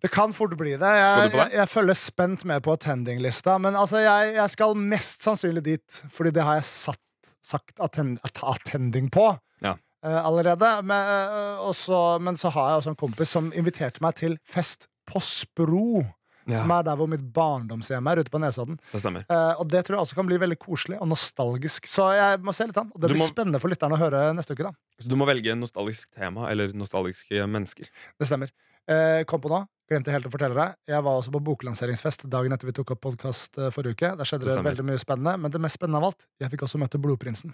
[0.03, 0.91] Det kan fort bli det.
[0.99, 3.55] Jeg, jeg, jeg følger spent med på attending-lista.
[3.63, 7.01] Men altså, jeg, jeg skal mest sannsynlig dit, fordi det har jeg satt,
[7.43, 9.31] sagt attend, attending på
[9.63, 9.73] Ja.
[10.07, 10.69] Eh, allerede.
[10.87, 14.37] Men, eh, og så- men så har jeg også en kompis som inviterte meg til
[14.43, 16.05] fest på Spro.
[16.47, 18.77] Som er der hvor mitt barndomshjem er, ute på Nesodden.
[18.93, 19.25] Det stemmer.
[19.27, 21.89] Eh, og det tror jeg også kan bli veldig koselig og nostalgisk.
[21.91, 22.87] Så jeg må se litt an.
[22.95, 24.63] Og det Du blir må- spennende for lytterne å høre neste uke.
[24.63, 27.89] da Så du må velge nostalgisk tema eller nostalgiske mennesker.
[28.17, 28.49] Det stemmer.
[28.89, 30.75] Uh, kom på nå, glemte helt å fortelle deg.
[30.87, 34.15] Jeg var også på boklanseringsfest dagen etter vi tok opp podkast forrige uke.
[34.15, 35.37] Der skjedde Det det, veldig mye spennende.
[35.37, 37.53] Men det mest spennende av alt, jeg fikk også møte Blodprinsen.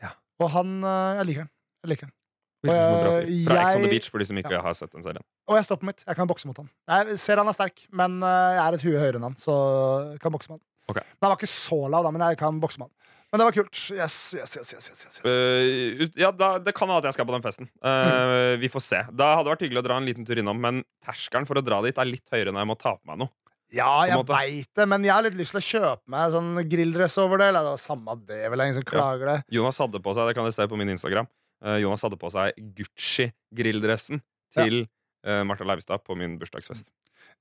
[0.00, 0.12] Ja.
[0.40, 1.50] Og han uh, Jeg liker han.
[1.84, 2.14] Jeg liker den.
[2.66, 3.28] Og.
[3.46, 4.62] Fra Ex on the Beach, for de som ikke Ja.
[4.64, 5.22] har sett den serien.
[5.46, 6.02] Og jeg står på mitt.
[6.06, 6.68] Jeg kan bokse mot han.
[6.88, 9.54] Jeg ser han er sterk, men eh, jeg er et hue høyere enn han, så
[10.12, 10.64] jeg kan bokse med han.
[10.90, 11.04] Okay.
[11.20, 12.94] Men han var ikke så lav, da, men jeg kan bokse med han.
[13.30, 13.76] Men det var kult.
[13.92, 17.42] Yes, yes, yes, yes, ut- ja, da, Det kan hende at jeg skal på den
[17.44, 17.68] festen.
[17.84, 19.02] Eh, Vi får se.
[19.14, 21.62] Da hadde det vært hyggelig å dra en liten tur innom, men terskelen for å
[21.64, 23.30] dra dit er litt høyere når jeg må ta på meg noe.
[23.70, 27.18] Ja, jeg veit det, men jeg har litt lyst til å kjøpe meg sånn grilldress
[27.20, 27.50] over det.
[27.52, 29.44] Eller det var samme det, vel, ingen som klager det.
[29.52, 31.28] Jonas hadde på seg det kan dere se på min Instagram
[31.82, 34.20] Jonas hadde på seg Gucci-grilldressen
[34.54, 35.42] til ja.
[35.44, 36.92] Martha Leivestad på min bursdagsfest.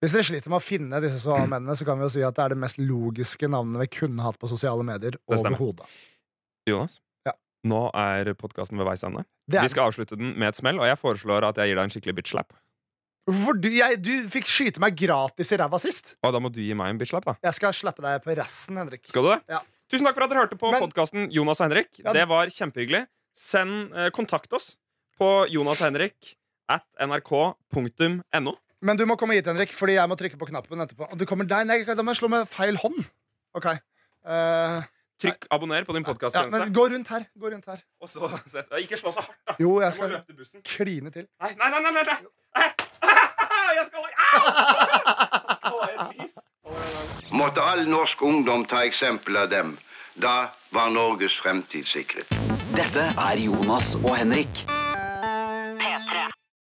[0.01, 2.35] Hvis dere sliter med å finne disse sosiale mennene, så kan vi jo si at
[2.37, 5.85] det er det mest logiske navnet vi kunne hatt på sosiale medier overhodet.
[6.69, 7.33] Jonas, Ja.
[7.65, 9.23] nå er podkasten ved veis ende.
[9.49, 11.93] Vi skal avslutte den med et smell, og jeg foreslår at jeg gir deg en
[11.95, 12.53] skikkelig bitch-slap.
[13.27, 16.13] Hvorfor du, jeg, du fikk skyte meg gratis i ræva sist.
[16.23, 17.33] Og da må du gi meg en bitch-slap, da.
[17.43, 19.03] Jeg skal slappe deg på resten, Henrik.
[19.09, 19.41] Skal du det?
[19.51, 19.59] Ja.
[19.91, 21.89] Tusen takk for at dere hørte på podkasten Jonas og Henrik.
[22.03, 22.13] Ja.
[22.15, 23.05] Det var kjempehyggelig.
[23.37, 24.73] Send eh, Kontakt oss
[25.17, 26.33] på jonashenrik
[26.73, 28.53] at nrk.no.
[28.85, 31.07] Men du må komme hit, Henrik, fordi jeg må trykke på knappen etterpå.
[31.13, 32.99] Og du kommer der, nei, Da må jeg slå med feil hånd.
[33.57, 34.81] Ok uh,
[35.17, 36.59] Trykk abonner på din ja, podkasttjeneste.
[36.59, 37.23] men Gå rundt her.
[37.41, 37.79] Gå rundt her.
[38.01, 38.29] og så
[38.77, 39.55] Ikke slå så hardt, da.
[39.59, 40.61] Jo, jeg skal løpe til bussen.
[40.61, 41.25] kline til.
[41.41, 41.79] Nei, nei, nei!
[41.81, 42.19] nei, nei, nei.
[43.77, 44.41] Jeg skal Au!
[47.37, 49.77] Måtte all norsk ungdom ta eksempel av dem.
[50.17, 52.46] Da var Norges fremtid sikret.
[52.75, 54.76] Dette er Jonas og Henrik.